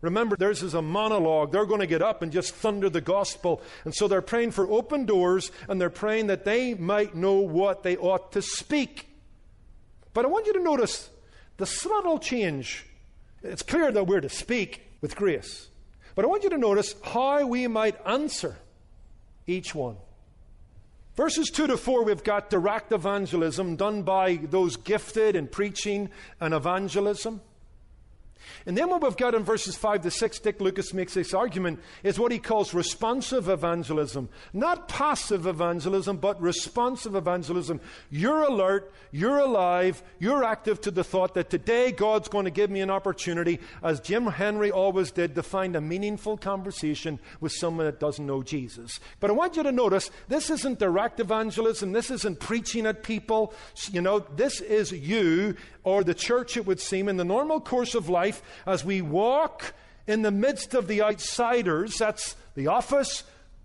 Remember, 0.00 0.36
theirs 0.36 0.62
is 0.62 0.74
a 0.74 0.82
monologue. 0.82 1.50
They're 1.50 1.66
going 1.66 1.80
to 1.80 1.86
get 1.88 2.02
up 2.02 2.22
and 2.22 2.30
just 2.30 2.54
thunder 2.54 2.88
the 2.88 3.00
gospel. 3.00 3.60
And 3.84 3.92
so 3.92 4.06
they're 4.06 4.22
praying 4.22 4.52
for 4.52 4.70
open 4.70 5.06
doors, 5.06 5.50
and 5.68 5.80
they're 5.80 5.90
praying 5.90 6.28
that 6.28 6.44
they 6.44 6.74
might 6.74 7.16
know 7.16 7.34
what 7.34 7.82
they 7.82 7.96
ought 7.96 8.30
to 8.32 8.42
speak. 8.42 9.08
But 10.14 10.24
I 10.24 10.28
want 10.28 10.46
you 10.46 10.52
to 10.52 10.62
notice 10.62 11.10
the 11.56 11.66
subtle 11.66 12.20
change. 12.20 12.86
It's 13.42 13.62
clear 13.62 13.90
that 13.90 14.06
we're 14.06 14.20
to 14.20 14.28
speak 14.28 14.82
with 15.00 15.16
grace. 15.16 15.68
But 16.16 16.24
I 16.24 16.28
want 16.28 16.42
you 16.42 16.50
to 16.50 16.58
notice 16.58 16.94
how 17.04 17.46
we 17.46 17.68
might 17.68 17.94
answer 18.06 18.56
each 19.46 19.74
one. 19.74 19.96
Verses 21.14 21.50
2 21.50 21.68
to 21.68 21.76
4, 21.76 22.04
we've 22.04 22.24
got 22.24 22.50
direct 22.50 22.90
evangelism 22.90 23.76
done 23.76 24.02
by 24.02 24.36
those 24.36 24.76
gifted 24.76 25.36
in 25.36 25.46
preaching 25.46 26.10
and 26.40 26.52
evangelism. 26.52 27.42
And 28.66 28.76
then 28.76 28.88
what 28.88 29.02
we've 29.02 29.16
got 29.16 29.34
in 29.34 29.44
verses 29.44 29.76
5 29.76 30.02
to 30.02 30.10
6, 30.10 30.38
Dick 30.40 30.60
Lucas 30.60 30.92
makes 30.92 31.14
this 31.14 31.34
argument, 31.34 31.80
is 32.02 32.18
what 32.18 32.32
he 32.32 32.38
calls 32.38 32.74
responsive 32.74 33.48
evangelism. 33.48 34.28
Not 34.52 34.88
passive 34.88 35.46
evangelism, 35.46 36.16
but 36.18 36.40
responsive 36.40 37.14
evangelism. 37.14 37.80
You're 38.10 38.42
alert, 38.42 38.92
you're 39.12 39.38
alive, 39.38 40.02
you're 40.18 40.44
active 40.44 40.80
to 40.82 40.90
the 40.90 41.04
thought 41.04 41.34
that 41.34 41.50
today 41.50 41.92
God's 41.92 42.28
going 42.28 42.44
to 42.44 42.50
give 42.50 42.70
me 42.70 42.80
an 42.80 42.90
opportunity, 42.90 43.60
as 43.82 44.00
Jim 44.00 44.26
Henry 44.26 44.70
always 44.70 45.10
did, 45.10 45.34
to 45.34 45.42
find 45.42 45.76
a 45.76 45.80
meaningful 45.80 46.36
conversation 46.36 47.18
with 47.40 47.52
someone 47.52 47.86
that 47.86 48.00
doesn't 48.00 48.26
know 48.26 48.42
Jesus. 48.42 49.00
But 49.20 49.30
I 49.30 49.34
want 49.34 49.56
you 49.56 49.62
to 49.62 49.72
notice 49.72 50.10
this 50.28 50.50
isn't 50.50 50.78
direct 50.78 51.20
evangelism, 51.20 51.92
this 51.92 52.10
isn't 52.10 52.40
preaching 52.40 52.86
at 52.86 53.02
people. 53.02 53.54
You 53.90 54.00
know, 54.00 54.20
this 54.20 54.60
is 54.60 54.92
you 54.92 55.56
or 55.84 56.02
the 56.02 56.14
church, 56.14 56.56
it 56.56 56.66
would 56.66 56.80
seem, 56.80 57.08
in 57.08 57.16
the 57.16 57.24
normal 57.24 57.60
course 57.60 57.94
of 57.94 58.08
life 58.08 58.35
as 58.66 58.84
we 58.84 59.02
walk 59.02 59.74
in 60.06 60.22
the 60.22 60.30
midst 60.30 60.74
of 60.74 60.86
the 60.86 61.02
outsiders 61.02 61.98
that's 61.98 62.36
the 62.54 62.68
office, 62.68 63.24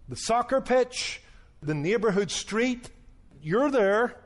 the 0.09 0.15
soccer 0.15 0.61
pitch, 0.61 1.21
the 1.61 1.73
neighborhood 1.73 2.31
street. 2.31 2.89
You're 3.41 3.71
there, 3.71 4.17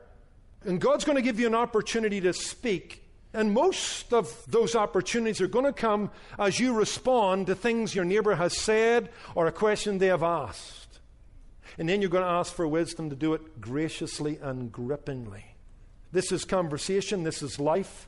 and 0.63 0.79
God's 0.79 1.05
going 1.05 1.17
to 1.17 1.21
give 1.21 1.39
you 1.39 1.47
an 1.47 1.55
opportunity 1.55 2.21
to 2.21 2.33
speak. 2.33 3.03
And 3.33 3.53
most 3.53 4.13
of 4.13 4.33
those 4.47 4.75
opportunities 4.75 5.41
are 5.41 5.47
going 5.47 5.65
to 5.65 5.73
come 5.73 6.09
as 6.39 6.59
you 6.59 6.73
respond 6.73 7.47
to 7.47 7.55
things 7.55 7.93
your 7.93 8.05
neighbor 8.05 8.35
has 8.35 8.57
said 8.57 9.09
or 9.35 9.47
a 9.47 9.51
question 9.51 9.97
they 9.97 10.07
have 10.07 10.23
asked. 10.23 10.99
And 11.77 11.89
then 11.89 12.01
you're 12.01 12.09
going 12.09 12.23
to 12.23 12.29
ask 12.29 12.53
for 12.53 12.65
wisdom 12.65 13.09
to 13.09 13.15
do 13.15 13.33
it 13.33 13.59
graciously 13.59 14.39
and 14.41 14.71
grippingly. 14.71 15.43
This 16.13 16.31
is 16.31 16.45
conversation, 16.45 17.23
this 17.23 17.41
is 17.41 17.59
life. 17.59 18.07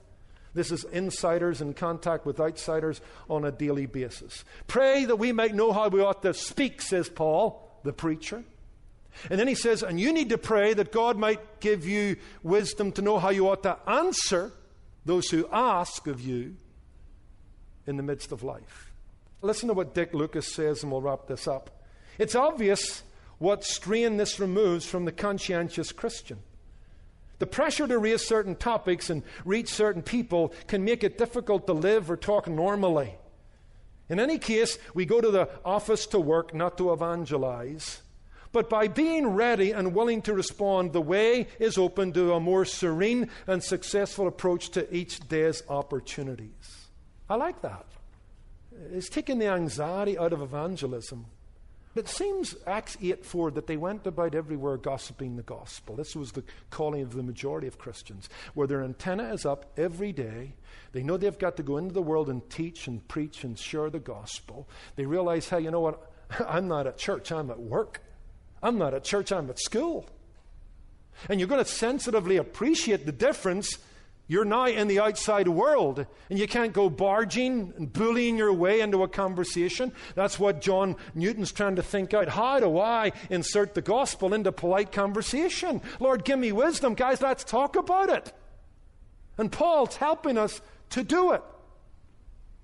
This 0.58 0.72
is 0.72 0.86
insiders 0.86 1.62
in 1.62 1.76
contact 1.76 2.26
with 2.26 2.39
outsiders 2.39 3.00
on 3.30 3.46
a 3.46 3.52
daily 3.52 3.86
basis. 3.86 4.43
Pray 4.65 5.06
that 5.06 5.17
we 5.17 5.32
might 5.32 5.54
know 5.54 5.72
how 5.72 5.88
we 5.88 6.02
ought 6.02 6.24
to 6.24 6.34
speak, 6.34 6.82
says 6.82 7.10
Paul, 7.10 7.80
the 7.84 7.93
preacher. 7.93 8.43
And 9.30 9.39
then 9.39 9.48
he 9.48 9.54
says, 9.54 9.84
and 9.84 10.00
you 10.00 10.12
need 10.12 10.30
to 10.30 10.38
pray 10.39 10.74
that 10.74 10.91
God 10.91 11.15
might 11.15 11.60
give 11.60 11.86
you 11.86 12.15
wisdom 12.41 12.91
to 12.93 13.04
know 13.04 13.20
how 13.20 13.30
you 13.30 13.48
ought 13.48 13.62
to 13.63 13.78
answer 13.88 14.52
those 15.06 15.30
who 15.30 15.48
ask 15.52 16.08
of 16.08 16.22
you 16.22 16.56
in 17.86 17.98
the 17.98 18.04
midst 18.04 18.32
of 18.32 18.41
life. 18.41 18.91
Listen 19.43 19.67
to 19.67 19.76
what 19.76 19.93
Dick 19.93 20.15
Lucas 20.15 20.52
says, 20.52 20.82
and 20.82 20.91
we'll 20.91 21.04
wrap 21.04 21.28
this 21.28 21.48
up. 21.48 21.84
It's 22.17 22.34
obvious 22.34 23.04
what 23.38 23.63
strain 23.63 24.17
this 24.17 24.39
removes 24.39 24.88
from 24.88 25.06
the 25.06 25.12
conscientious 25.12 25.91
Christian. 25.91 26.39
The 27.39 27.47
pressure 27.47 27.88
to 27.88 28.00
raise 28.00 28.26
certain 28.26 28.56
topics 28.56 29.10
and 29.10 29.23
reach 29.45 29.69
certain 29.69 30.02
people 30.02 30.54
can 30.67 30.84
make 30.84 31.04
it 31.04 31.17
difficult 31.17 31.67
to 31.67 31.73
live 31.73 32.10
or 32.10 32.17
talk 32.17 32.47
normally. 32.47 33.13
In 34.10 34.19
any 34.19 34.38
case, 34.38 34.78
we 34.93 35.06
go 35.06 35.21
to 35.21 35.30
the 35.30 35.50
office 35.63 36.06
to 36.08 36.19
work, 36.19 36.54
not 36.54 36.78
to 36.78 36.93
evangelize. 36.93 38.02
But 38.52 38.69
by 38.69 38.88
being 38.88 39.28
ready 39.28 39.71
and 39.71 39.93
willing 39.93 40.21
to 40.23 40.34
respond, 40.34 40.93
the 40.93 41.02
way 41.02 41.47
is 41.60 41.78
open 41.78 42.13
to 42.13 42.34
a 42.34 42.39
more 42.39 42.65
serene 42.65 43.30
and 43.45 43.63
successful 43.63 44.28
approach 44.28 44.69
to 44.69 44.91
each 44.95 45.19
day's 45.28 45.62
opportunities. 45.69 46.88
I 47.30 47.36
like 47.36 47.62
that. 47.62 47.86
It's 48.93 49.10
taking 49.10 49.39
the 49.39 49.47
anxiety 49.47 50.17
out 50.17 50.34
of 50.34 50.41
evangelism 50.41 51.26
it 51.98 52.08
seems, 52.08 52.56
Acts 52.66 52.98
8 53.02 53.26
4, 53.26 53.52
that 53.52 53.68
they 53.68 53.78
went 53.78 54.08
about 54.08 54.36
everywhere 54.36 54.78
gossiping 54.78 55.36
the 55.36 55.44
gospel. 55.44 55.96
This 55.96 56.16
was 56.16 56.32
the 56.32 56.44
calling 56.70 57.02
of 57.02 57.14
the 57.14 57.24
majority 57.24 57.68
of 57.68 57.78
Christians, 57.78 58.30
where 58.54 58.68
their 58.68 58.84
antenna 58.84 59.34
is 59.34 59.46
up 59.46 59.72
every 59.78 60.12
day. 60.12 60.54
They 60.92 61.04
know 61.04 61.18
they've 61.18 61.38
got 61.38 61.58
to 61.58 61.64
go 61.64 61.78
into 61.78 61.94
the 61.94 62.02
world 62.02 62.30
and 62.30 62.48
teach 62.50 62.88
and 62.88 63.08
preach 63.08 63.44
and 63.44 63.58
share 63.58 63.90
the 63.90 64.00
gospel. 64.00 64.68
They 64.96 65.06
realize, 65.06 65.50
hey, 65.50 65.62
you 65.62 65.72
know 65.72 65.82
what? 65.82 66.12
I'm 66.48 66.68
not 66.68 66.88
at 66.88 66.98
church, 66.98 67.32
I'm 67.32 67.50
at 67.52 67.60
work. 67.60 68.02
I'm 68.62 68.78
not 68.78 68.94
at 68.94 69.04
church, 69.04 69.32
I'm 69.32 69.50
at 69.50 69.60
school. 69.60 70.08
And 71.30 71.40
you're 71.40 71.50
going 71.50 71.64
to 71.64 71.70
sensitively 71.70 72.38
appreciate 72.38 73.06
the 73.06 73.12
difference 73.12 73.78
You're 74.30 74.46
now 74.46 74.68
in 74.68 74.90
the 74.90 75.00
outside 75.00 75.48
world, 75.48 76.06
and 76.30 76.38
you 76.38 76.48
can't 76.48 76.74
go 76.74 76.90
barging 76.90 77.74
and 77.78 77.92
bullying 77.92 78.38
your 78.38 78.52
way 78.52 78.82
into 78.82 79.04
a 79.04 79.08
conversation. 79.08 79.94
That's 80.16 80.38
what 80.38 80.60
John 80.60 80.98
Newton's 81.16 81.54
trying 81.54 81.78
to 81.78 81.84
think 81.84 82.13
out. 82.13 82.28
How 82.28 82.60
do 82.60 82.78
I 82.78 83.13
insert 83.30 83.74
the 83.74 83.82
gospel 83.82 84.34
into 84.34 84.52
polite 84.52 84.92
conversation? 84.92 85.82
Lord, 86.02 86.26
give 86.26 86.40
me 86.40 86.52
wisdom. 86.52 86.94
Guys, 86.94 87.22
let's 87.22 87.46
talk 87.46 87.78
about 87.78 88.10
it. 88.10 88.34
And 89.38 89.50
Paul's 89.50 89.96
helping 89.96 90.38
us 90.38 90.60
to 90.90 91.04
do 91.04 91.32
it. 91.32 91.42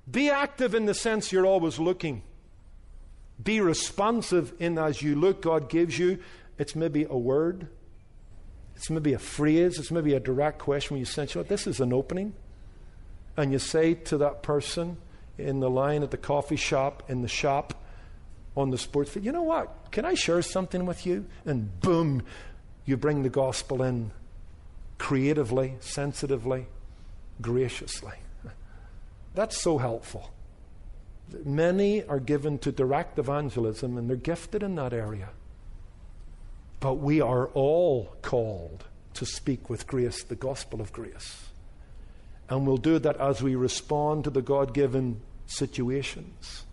Be 0.10 0.30
active 0.30 0.76
in 0.76 0.86
the 0.86 0.94
sense 0.94 1.32
you're 1.32 1.46
always 1.46 1.80
looking. 1.80 2.24
Be 3.42 3.62
responsive 3.62 4.54
in 4.60 4.78
as 4.78 5.02
you 5.02 5.16
look, 5.16 5.42
God 5.42 5.70
gives 5.70 5.98
you. 5.98 6.20
It's 6.58 6.76
maybe 6.76 7.06
a 7.10 7.18
word, 7.18 7.70
it's 8.84 8.90
maybe 8.90 9.14
a 9.14 9.18
phrase, 9.18 9.80
it's 9.80 9.92
maybe 9.92 10.14
a 10.14 10.20
direct 10.20 10.60
question 10.60 10.96
when 10.96 11.00
you 11.00 11.06
sense, 11.06 11.34
you 11.34 11.40
know, 11.40 11.48
this 11.48 11.68
is 11.68 11.80
an 11.80 11.94
opening. 11.94 12.34
And 13.38 13.54
you 13.54 13.58
say 13.58 13.94
to 13.94 14.18
that 14.18 14.44
person 14.44 14.98
in 15.38 15.62
the 15.62 15.70
line 15.70 16.04
at 16.04 16.12
the 16.12 16.18
coffee 16.18 16.58
shop, 16.58 17.02
in 17.08 17.22
the 17.22 17.30
shop, 17.30 17.82
on 18.58 18.72
the 18.72 18.78
sports 18.78 19.12
field, 19.12 19.26
you 19.26 19.32
know 19.32 19.42
what? 19.42 19.90
Can 19.94 20.04
I 20.04 20.16
share 20.16 20.42
something 20.42 20.86
with 20.86 21.06
you? 21.06 21.26
And 21.46 21.80
boom, 21.80 22.24
you 22.84 22.98
bring 22.98 23.24
the 23.24 23.30
gospel 23.30 23.84
in 23.84 24.12
creatively, 24.98 25.76
sensitively, 25.80 26.68
graciously. 27.40 28.18
That's 29.34 29.62
so 29.62 29.78
helpful. 29.78 30.30
Many 31.46 32.04
are 32.04 32.20
given 32.20 32.58
to 32.60 32.74
direct 32.74 33.18
evangelism 33.18 33.98
and 33.98 34.10
they're 34.10 34.18
gifted 34.18 34.62
in 34.62 34.76
that 34.76 34.92
area. 34.92 35.30
But 36.84 36.96
we 36.96 37.22
are 37.22 37.48
all 37.54 38.14
called 38.22 38.84
to 39.14 39.26
speak 39.26 39.70
with 39.70 39.88
grace, 39.88 40.22
the 40.22 40.36
gospel 40.36 40.82
of 40.82 40.92
grace. 40.92 41.46
And 42.50 42.68
we'll 42.68 42.76
do 42.76 43.00
that 43.00 43.16
as 43.22 43.42
we 43.42 43.56
respond 43.56 44.26
to 44.26 44.30
the 44.30 44.42
God 44.42 44.74
given 44.74 45.22
situations. 45.46 46.66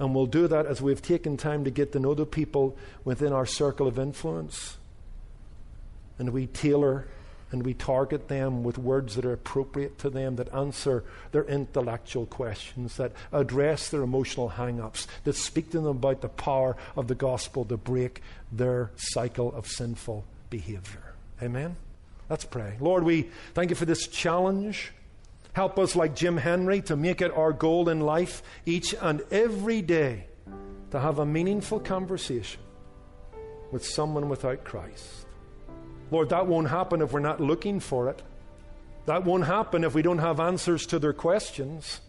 And 0.00 0.12
we'll 0.12 0.26
do 0.26 0.48
that 0.48 0.66
as 0.66 0.82
we've 0.82 1.00
taken 1.00 1.36
time 1.36 1.62
to 1.62 1.70
get 1.70 1.92
to 1.92 2.00
know 2.00 2.14
the 2.14 2.26
people 2.26 2.76
within 3.04 3.32
our 3.32 3.46
circle 3.46 3.86
of 3.86 3.96
influence. 3.96 4.76
And 6.18 6.30
we 6.30 6.48
tailor 6.48 7.06
and 7.56 7.64
we 7.64 7.72
target 7.72 8.28
them 8.28 8.62
with 8.62 8.76
words 8.76 9.14
that 9.14 9.24
are 9.24 9.32
appropriate 9.32 9.98
to 10.00 10.10
them, 10.10 10.36
that 10.36 10.52
answer 10.52 11.04
their 11.32 11.44
intellectual 11.44 12.26
questions, 12.26 12.98
that 12.98 13.12
address 13.32 13.88
their 13.88 14.02
emotional 14.02 14.50
hang 14.50 14.78
ups, 14.78 15.06
that 15.24 15.34
speak 15.34 15.70
to 15.70 15.78
them 15.78 15.86
about 15.86 16.20
the 16.20 16.28
power 16.28 16.76
of 16.96 17.08
the 17.08 17.14
gospel 17.14 17.64
to 17.64 17.78
break 17.78 18.20
their 18.52 18.90
cycle 18.96 19.54
of 19.54 19.66
sinful 19.66 20.22
behavior. 20.50 21.14
Amen? 21.42 21.76
Let's 22.28 22.44
pray. 22.44 22.76
Lord, 22.78 23.04
we 23.04 23.30
thank 23.54 23.70
you 23.70 23.76
for 23.76 23.86
this 23.86 24.06
challenge. 24.06 24.92
Help 25.54 25.78
us, 25.78 25.96
like 25.96 26.14
Jim 26.14 26.36
Henry, 26.36 26.82
to 26.82 26.94
make 26.94 27.22
it 27.22 27.32
our 27.32 27.54
goal 27.54 27.88
in 27.88 28.00
life 28.00 28.42
each 28.66 28.94
and 29.00 29.22
every 29.30 29.80
day 29.80 30.26
to 30.90 31.00
have 31.00 31.20
a 31.20 31.24
meaningful 31.24 31.80
conversation 31.80 32.60
with 33.72 33.82
someone 33.82 34.28
without 34.28 34.62
Christ. 34.62 35.25
Lord, 36.10 36.28
that 36.28 36.46
won't 36.46 36.68
happen 36.68 37.02
if 37.02 37.12
we're 37.12 37.20
not 37.20 37.40
looking 37.40 37.80
for 37.80 38.08
it. 38.08 38.22
That 39.06 39.24
won't 39.24 39.46
happen 39.46 39.84
if 39.84 39.94
we 39.94 40.02
don't 40.02 40.18
have 40.18 40.40
answers 40.40 40.86
to 40.86 40.98
their 40.98 41.12
questions. 41.12 42.00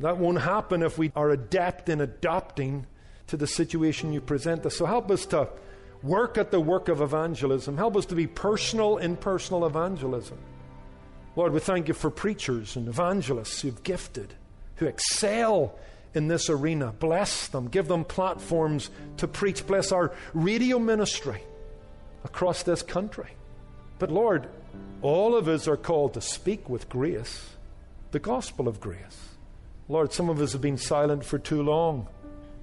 That 0.00 0.18
won't 0.18 0.40
happen 0.40 0.82
if 0.82 0.98
we 0.98 1.12
are 1.14 1.30
adept 1.30 1.88
in 1.88 2.00
adapting 2.00 2.86
to 3.28 3.36
the 3.36 3.46
situation 3.46 4.12
you 4.12 4.20
present 4.20 4.66
us. 4.66 4.76
So 4.76 4.86
help 4.86 5.10
us 5.10 5.26
to 5.26 5.48
work 6.02 6.36
at 6.36 6.50
the 6.50 6.60
work 6.60 6.88
of 6.88 7.00
evangelism. 7.00 7.76
Help 7.76 7.96
us 7.96 8.06
to 8.06 8.14
be 8.14 8.26
personal 8.26 8.98
in 8.98 9.16
personal 9.16 9.66
evangelism. 9.66 10.38
Lord, 11.36 11.52
we 11.52 11.60
thank 11.60 11.88
you 11.88 11.94
for 11.94 12.10
preachers 12.10 12.76
and 12.76 12.88
evangelists 12.88 13.62
who've 13.62 13.82
gifted, 13.82 14.34
who 14.76 14.86
excel 14.86 15.78
in 16.14 16.28
this 16.28 16.50
arena. 16.50 16.92
Bless 16.98 17.48
them. 17.48 17.68
Give 17.68 17.88
them 17.88 18.04
platforms 18.04 18.90
to 19.18 19.28
preach. 19.28 19.66
Bless 19.66 19.92
our 19.92 20.12
radio 20.34 20.78
ministry 20.78 21.42
across 22.24 22.62
this 22.62 22.82
country. 22.82 23.30
But 23.98 24.10
Lord, 24.10 24.48
all 25.00 25.36
of 25.36 25.48
us 25.48 25.68
are 25.68 25.76
called 25.76 26.14
to 26.14 26.20
speak 26.20 26.68
with 26.68 26.88
grace, 26.88 27.50
the 28.10 28.18
gospel 28.18 28.68
of 28.68 28.80
grace. 28.80 29.28
Lord, 29.88 30.12
some 30.12 30.28
of 30.28 30.40
us 30.40 30.52
have 30.52 30.60
been 30.60 30.78
silent 30.78 31.24
for 31.24 31.38
too 31.38 31.62
long. 31.62 32.08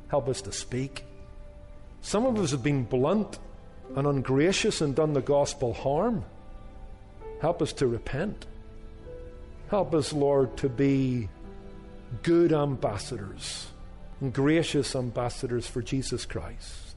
Help 0.07 0.27
us 0.29 0.41
to 0.43 0.51
speak. 0.51 1.03
Some 2.01 2.25
of 2.25 2.37
us 2.39 2.51
have 2.51 2.63
been 2.63 2.83
blunt 2.83 3.39
and 3.95 4.07
ungracious 4.07 4.81
and 4.81 4.95
done 4.95 5.13
the 5.13 5.21
gospel 5.21 5.73
harm. 5.73 6.23
Help 7.41 7.61
us 7.61 7.73
to 7.73 7.87
repent. 7.87 8.45
Help 9.69 9.93
us, 9.93 10.13
Lord, 10.13 10.57
to 10.57 10.69
be 10.69 11.29
good 12.23 12.51
ambassadors 12.51 13.67
and 14.19 14.33
gracious 14.33 14.95
ambassadors 14.95 15.67
for 15.67 15.81
Jesus 15.81 16.25
Christ. 16.25 16.88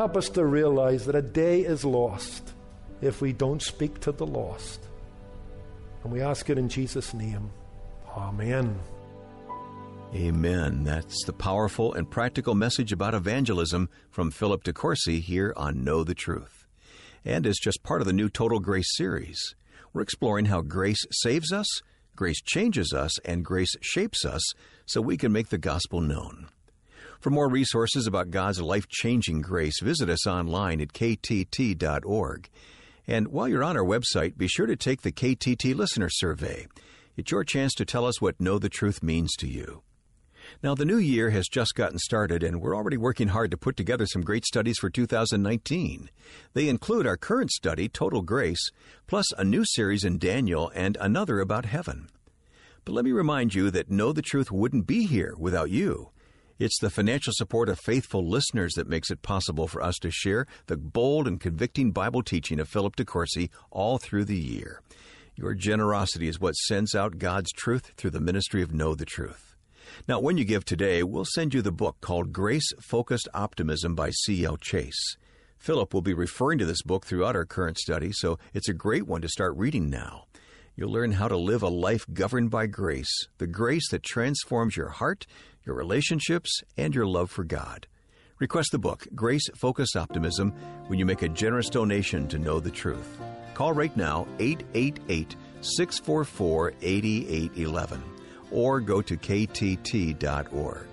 Help 0.00 0.16
us 0.16 0.30
to 0.30 0.46
realize 0.46 1.04
that 1.04 1.14
a 1.14 1.20
day 1.20 1.60
is 1.60 1.84
lost 1.84 2.54
if 3.02 3.20
we 3.20 3.34
don't 3.34 3.60
speak 3.60 4.00
to 4.00 4.12
the 4.12 4.26
lost. 4.26 4.86
And 6.02 6.10
we 6.10 6.22
ask 6.22 6.48
it 6.48 6.56
in 6.56 6.70
Jesus' 6.70 7.12
name. 7.12 7.50
Amen. 8.16 8.80
Amen. 10.14 10.84
That's 10.84 11.22
the 11.26 11.34
powerful 11.34 11.92
and 11.92 12.10
practical 12.10 12.54
message 12.54 12.92
about 12.92 13.12
evangelism 13.12 13.90
from 14.08 14.30
Philip 14.30 14.64
DeCourcy 14.64 15.20
here 15.20 15.52
on 15.54 15.84
Know 15.84 16.02
the 16.02 16.14
Truth. 16.14 16.66
And 17.22 17.46
as 17.46 17.58
just 17.58 17.82
part 17.82 18.00
of 18.00 18.06
the 18.06 18.14
new 18.14 18.30
Total 18.30 18.58
Grace 18.58 18.96
series, 18.96 19.54
we're 19.92 20.00
exploring 20.00 20.46
how 20.46 20.62
grace 20.62 21.04
saves 21.10 21.52
us, 21.52 21.66
grace 22.16 22.40
changes 22.40 22.94
us, 22.94 23.18
and 23.26 23.44
grace 23.44 23.76
shapes 23.82 24.24
us 24.24 24.54
so 24.86 25.02
we 25.02 25.18
can 25.18 25.30
make 25.30 25.50
the 25.50 25.58
gospel 25.58 26.00
known. 26.00 26.48
For 27.20 27.28
more 27.28 27.50
resources 27.50 28.06
about 28.06 28.30
God's 28.30 28.62
life 28.62 28.88
changing 28.88 29.42
grace, 29.42 29.82
visit 29.82 30.08
us 30.08 30.26
online 30.26 30.80
at 30.80 30.94
ktt.org. 30.94 32.48
And 33.06 33.28
while 33.28 33.46
you're 33.46 33.62
on 33.62 33.76
our 33.76 33.84
website, 33.84 34.38
be 34.38 34.48
sure 34.48 34.64
to 34.64 34.74
take 34.74 35.02
the 35.02 35.12
KTT 35.12 35.74
Listener 35.74 36.08
Survey. 36.08 36.66
It's 37.18 37.30
your 37.30 37.44
chance 37.44 37.74
to 37.74 37.84
tell 37.84 38.06
us 38.06 38.22
what 38.22 38.40
Know 38.40 38.58
the 38.58 38.70
Truth 38.70 39.02
means 39.02 39.32
to 39.36 39.46
you. 39.46 39.82
Now, 40.62 40.74
the 40.74 40.86
new 40.86 40.96
year 40.96 41.28
has 41.28 41.46
just 41.46 41.74
gotten 41.74 41.98
started, 41.98 42.42
and 42.42 42.62
we're 42.62 42.74
already 42.74 42.96
working 42.96 43.28
hard 43.28 43.50
to 43.50 43.58
put 43.58 43.76
together 43.76 44.06
some 44.06 44.22
great 44.22 44.46
studies 44.46 44.78
for 44.78 44.88
2019. 44.88 46.08
They 46.54 46.70
include 46.70 47.06
our 47.06 47.18
current 47.18 47.50
study, 47.50 47.90
Total 47.90 48.22
Grace, 48.22 48.70
plus 49.06 49.26
a 49.36 49.44
new 49.44 49.66
series 49.66 50.04
in 50.04 50.16
Daniel 50.16 50.72
and 50.74 50.96
another 50.98 51.40
about 51.40 51.66
heaven. 51.66 52.08
But 52.86 52.94
let 52.94 53.04
me 53.04 53.12
remind 53.12 53.54
you 53.54 53.70
that 53.72 53.90
Know 53.90 54.14
the 54.14 54.22
Truth 54.22 54.50
wouldn't 54.50 54.86
be 54.86 55.04
here 55.04 55.34
without 55.38 55.68
you. 55.68 56.12
It's 56.60 56.78
the 56.78 56.90
financial 56.90 57.32
support 57.34 57.70
of 57.70 57.80
faithful 57.80 58.28
listeners 58.28 58.74
that 58.74 58.86
makes 58.86 59.10
it 59.10 59.22
possible 59.22 59.66
for 59.66 59.82
us 59.82 59.96
to 60.00 60.10
share 60.10 60.46
the 60.66 60.76
bold 60.76 61.26
and 61.26 61.40
convicting 61.40 61.90
Bible 61.90 62.22
teaching 62.22 62.60
of 62.60 62.68
Philip 62.68 62.96
DeCourcy 62.96 63.48
all 63.70 63.96
through 63.96 64.26
the 64.26 64.36
year. 64.36 64.82
Your 65.34 65.54
generosity 65.54 66.28
is 66.28 66.38
what 66.38 66.52
sends 66.52 66.94
out 66.94 67.16
God's 67.16 67.50
truth 67.50 67.92
through 67.96 68.10
the 68.10 68.20
ministry 68.20 68.60
of 68.60 68.74
Know 68.74 68.94
the 68.94 69.06
Truth. 69.06 69.56
Now, 70.06 70.20
when 70.20 70.36
you 70.36 70.44
give 70.44 70.66
today, 70.66 71.02
we'll 71.02 71.24
send 71.24 71.54
you 71.54 71.62
the 71.62 71.72
book 71.72 71.96
called 72.02 72.30
Grace 72.30 72.70
Focused 72.78 73.26
Optimism 73.32 73.94
by 73.94 74.10
C.L. 74.10 74.58
Chase. 74.58 75.16
Philip 75.56 75.94
will 75.94 76.02
be 76.02 76.12
referring 76.12 76.58
to 76.58 76.66
this 76.66 76.82
book 76.82 77.06
throughout 77.06 77.36
our 77.36 77.46
current 77.46 77.78
study, 77.78 78.12
so 78.12 78.38
it's 78.52 78.68
a 78.68 78.74
great 78.74 79.06
one 79.06 79.22
to 79.22 79.28
start 79.30 79.56
reading 79.56 79.88
now. 79.88 80.26
You'll 80.80 80.92
learn 80.92 81.12
how 81.12 81.28
to 81.28 81.36
live 81.36 81.62
a 81.62 81.68
life 81.68 82.06
governed 82.12 82.50
by 82.50 82.66
grace, 82.66 83.28
the 83.36 83.46
grace 83.46 83.90
that 83.90 84.02
transforms 84.02 84.78
your 84.78 84.88
heart 84.88 85.26
your 85.64 85.74
relationships, 85.76 86.62
and 86.76 86.94
your 86.94 87.06
love 87.06 87.30
for 87.30 87.44
God. 87.44 87.86
Request 88.38 88.70
the 88.72 88.78
book, 88.78 89.06
Grace 89.14 89.48
Focused 89.54 89.96
Optimism, 89.96 90.52
when 90.86 90.98
you 90.98 91.04
make 91.04 91.22
a 91.22 91.28
generous 91.28 91.68
donation 91.68 92.26
to 92.28 92.38
know 92.38 92.60
the 92.60 92.70
truth. 92.70 93.20
Call 93.54 93.74
right 93.74 93.94
now, 93.96 94.26
888 94.38 95.36
644 95.60 96.72
8811, 96.80 98.02
or 98.50 98.80
go 98.80 99.02
to 99.02 99.16
ktt.org. 99.16 100.86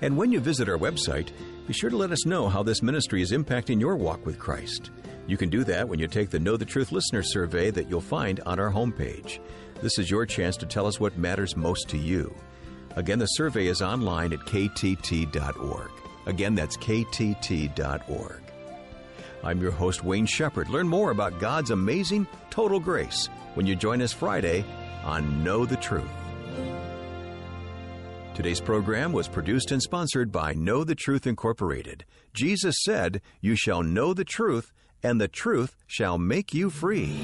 And 0.00 0.16
when 0.16 0.32
you 0.32 0.40
visit 0.40 0.68
our 0.68 0.78
website, 0.78 1.28
be 1.66 1.72
sure 1.72 1.90
to 1.90 1.96
let 1.96 2.10
us 2.10 2.26
know 2.26 2.48
how 2.48 2.62
this 2.62 2.82
ministry 2.82 3.22
is 3.22 3.32
impacting 3.32 3.80
your 3.80 3.96
walk 3.96 4.24
with 4.24 4.38
Christ. 4.38 4.90
You 5.26 5.36
can 5.36 5.48
do 5.48 5.64
that 5.64 5.88
when 5.88 5.98
you 5.98 6.06
take 6.06 6.30
the 6.30 6.38
Know 6.38 6.56
the 6.56 6.64
Truth 6.64 6.92
listener 6.92 7.22
survey 7.22 7.70
that 7.70 7.88
you'll 7.88 8.00
find 8.00 8.40
on 8.40 8.60
our 8.60 8.70
homepage. 8.70 9.38
This 9.80 9.98
is 9.98 10.10
your 10.10 10.26
chance 10.26 10.56
to 10.58 10.66
tell 10.66 10.86
us 10.86 11.00
what 11.00 11.16
matters 11.16 11.56
most 11.56 11.88
to 11.90 11.98
you. 11.98 12.34
Again, 12.96 13.18
the 13.18 13.26
survey 13.26 13.66
is 13.66 13.82
online 13.82 14.32
at 14.32 14.40
ktt.org. 14.40 15.90
Again, 16.26 16.54
that's 16.54 16.76
ktt.org. 16.76 18.42
I'm 19.42 19.60
your 19.60 19.72
host, 19.72 20.04
Wayne 20.04 20.26
Shepherd. 20.26 20.70
Learn 20.70 20.88
more 20.88 21.10
about 21.10 21.38
God's 21.38 21.70
amazing 21.70 22.26
total 22.50 22.80
grace 22.80 23.28
when 23.54 23.66
you 23.66 23.76
join 23.76 24.00
us 24.00 24.12
Friday 24.12 24.64
on 25.04 25.44
Know 25.44 25.66
the 25.66 25.76
Truth. 25.76 26.08
Today's 28.34 28.60
program 28.60 29.12
was 29.12 29.28
produced 29.28 29.70
and 29.70 29.80
sponsored 29.80 30.32
by 30.32 30.54
Know 30.54 30.82
the 30.82 30.94
Truth 30.94 31.26
Incorporated. 31.26 32.04
Jesus 32.32 32.76
said, 32.82 33.20
You 33.40 33.54
shall 33.54 33.82
know 33.82 34.12
the 34.12 34.24
truth, 34.24 34.72
and 35.04 35.20
the 35.20 35.28
truth 35.28 35.76
shall 35.86 36.18
make 36.18 36.52
you 36.52 36.70
free. 36.70 37.14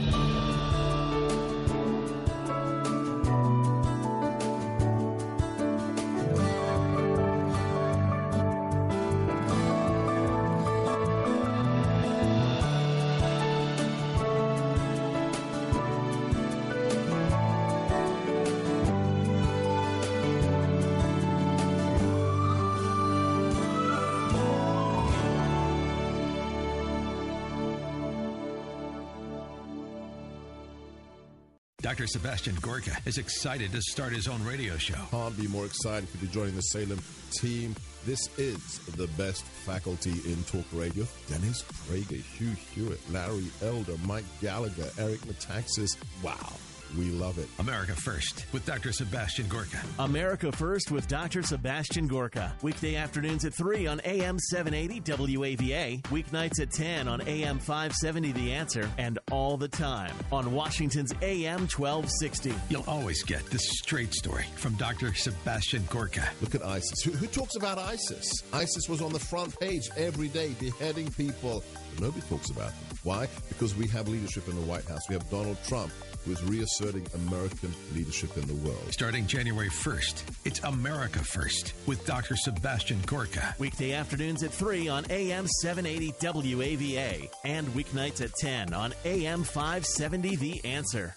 Dr. 32.00 32.12
Sebastian 32.12 32.54
Gorka 32.62 32.96
is 33.04 33.18
excited 33.18 33.72
to 33.72 33.82
start 33.82 34.14
his 34.14 34.26
own 34.26 34.42
radio 34.42 34.78
show. 34.78 34.94
Can't 35.10 35.36
be 35.36 35.46
more 35.48 35.66
excited 35.66 36.10
to 36.10 36.16
be 36.16 36.28
joining 36.28 36.56
the 36.56 36.62
Salem 36.62 36.98
team. 37.32 37.76
This 38.06 38.26
is 38.38 38.78
the 38.96 39.06
best 39.18 39.44
faculty 39.44 40.14
in 40.24 40.42
talk 40.44 40.64
radio. 40.72 41.06
Dennis 41.28 41.62
Prager, 41.62 42.22
Hugh 42.22 42.56
Hewitt, 42.74 43.00
Larry 43.12 43.50
Elder, 43.62 43.98
Mike 44.06 44.24
Gallagher, 44.40 44.88
Eric 44.96 45.20
Metaxas. 45.26 45.98
Wow. 46.22 46.54
We 46.96 47.10
love 47.10 47.38
it. 47.38 47.48
America 47.58 47.94
First 47.94 48.46
with 48.52 48.66
Dr. 48.66 48.92
Sebastian 48.92 49.46
Gorka. 49.48 49.80
America 49.98 50.50
First 50.50 50.90
with 50.90 51.06
Dr. 51.06 51.42
Sebastian 51.42 52.08
Gorka. 52.08 52.52
Weekday 52.62 52.96
afternoons 52.96 53.44
at 53.44 53.54
3 53.54 53.86
on 53.86 54.00
AM 54.04 54.38
780 54.38 55.00
WAVA. 55.36 56.02
Weeknights 56.02 56.60
at 56.60 56.70
10 56.72 57.06
on 57.06 57.20
AM 57.22 57.58
570 57.58 58.32
The 58.32 58.52
Answer. 58.52 58.90
And 58.98 59.18
all 59.30 59.56
the 59.56 59.68
time 59.68 60.14
on 60.32 60.52
Washington's 60.52 61.12
AM 61.22 61.60
1260. 61.68 62.54
You'll 62.68 62.84
always 62.88 63.22
get 63.22 63.44
the 63.46 63.58
straight 63.58 64.12
story 64.12 64.46
from 64.56 64.74
Dr. 64.74 65.14
Sebastian 65.14 65.84
Gorka. 65.90 66.28
Look 66.40 66.54
at 66.54 66.64
ISIS. 66.64 67.02
Who, 67.02 67.12
who 67.12 67.26
talks 67.26 67.56
about 67.56 67.78
ISIS? 67.78 68.42
ISIS 68.52 68.88
was 68.88 69.00
on 69.00 69.12
the 69.12 69.18
front 69.18 69.58
page 69.60 69.88
every 69.96 70.28
day, 70.28 70.54
beheading 70.58 71.10
people. 71.12 71.62
Nobody 72.00 72.26
talks 72.28 72.50
about 72.50 72.70
them. 72.70 72.98
Why? 73.02 73.28
Because 73.48 73.76
we 73.76 73.86
have 73.88 74.08
leadership 74.08 74.48
in 74.48 74.56
the 74.56 74.66
White 74.66 74.84
House. 74.86 75.00
We 75.08 75.14
have 75.14 75.28
Donald 75.30 75.56
Trump 75.66 75.92
who 76.24 76.32
is 76.32 76.42
reasserting 76.44 77.06
American 77.14 77.74
leadership 77.94 78.36
in 78.36 78.46
the 78.46 78.54
world. 78.54 78.84
Starting 78.90 79.26
January 79.26 79.68
1st, 79.68 80.22
it's 80.44 80.60
America 80.60 81.18
First 81.20 81.74
with 81.86 82.04
Dr. 82.06 82.36
Sebastian 82.36 82.98
Gorka. 83.06 83.54
Weekday 83.58 83.92
afternoons 83.92 84.42
at 84.42 84.52
3 84.52 84.88
on 84.88 85.04
AM 85.10 85.46
780 85.46 86.12
WAVA 86.20 87.28
and 87.44 87.66
weeknights 87.68 88.20
at 88.20 88.34
10 88.34 88.74
on 88.74 88.92
AM 89.04 89.44
570 89.44 90.36
The 90.36 90.64
Answer. 90.64 91.16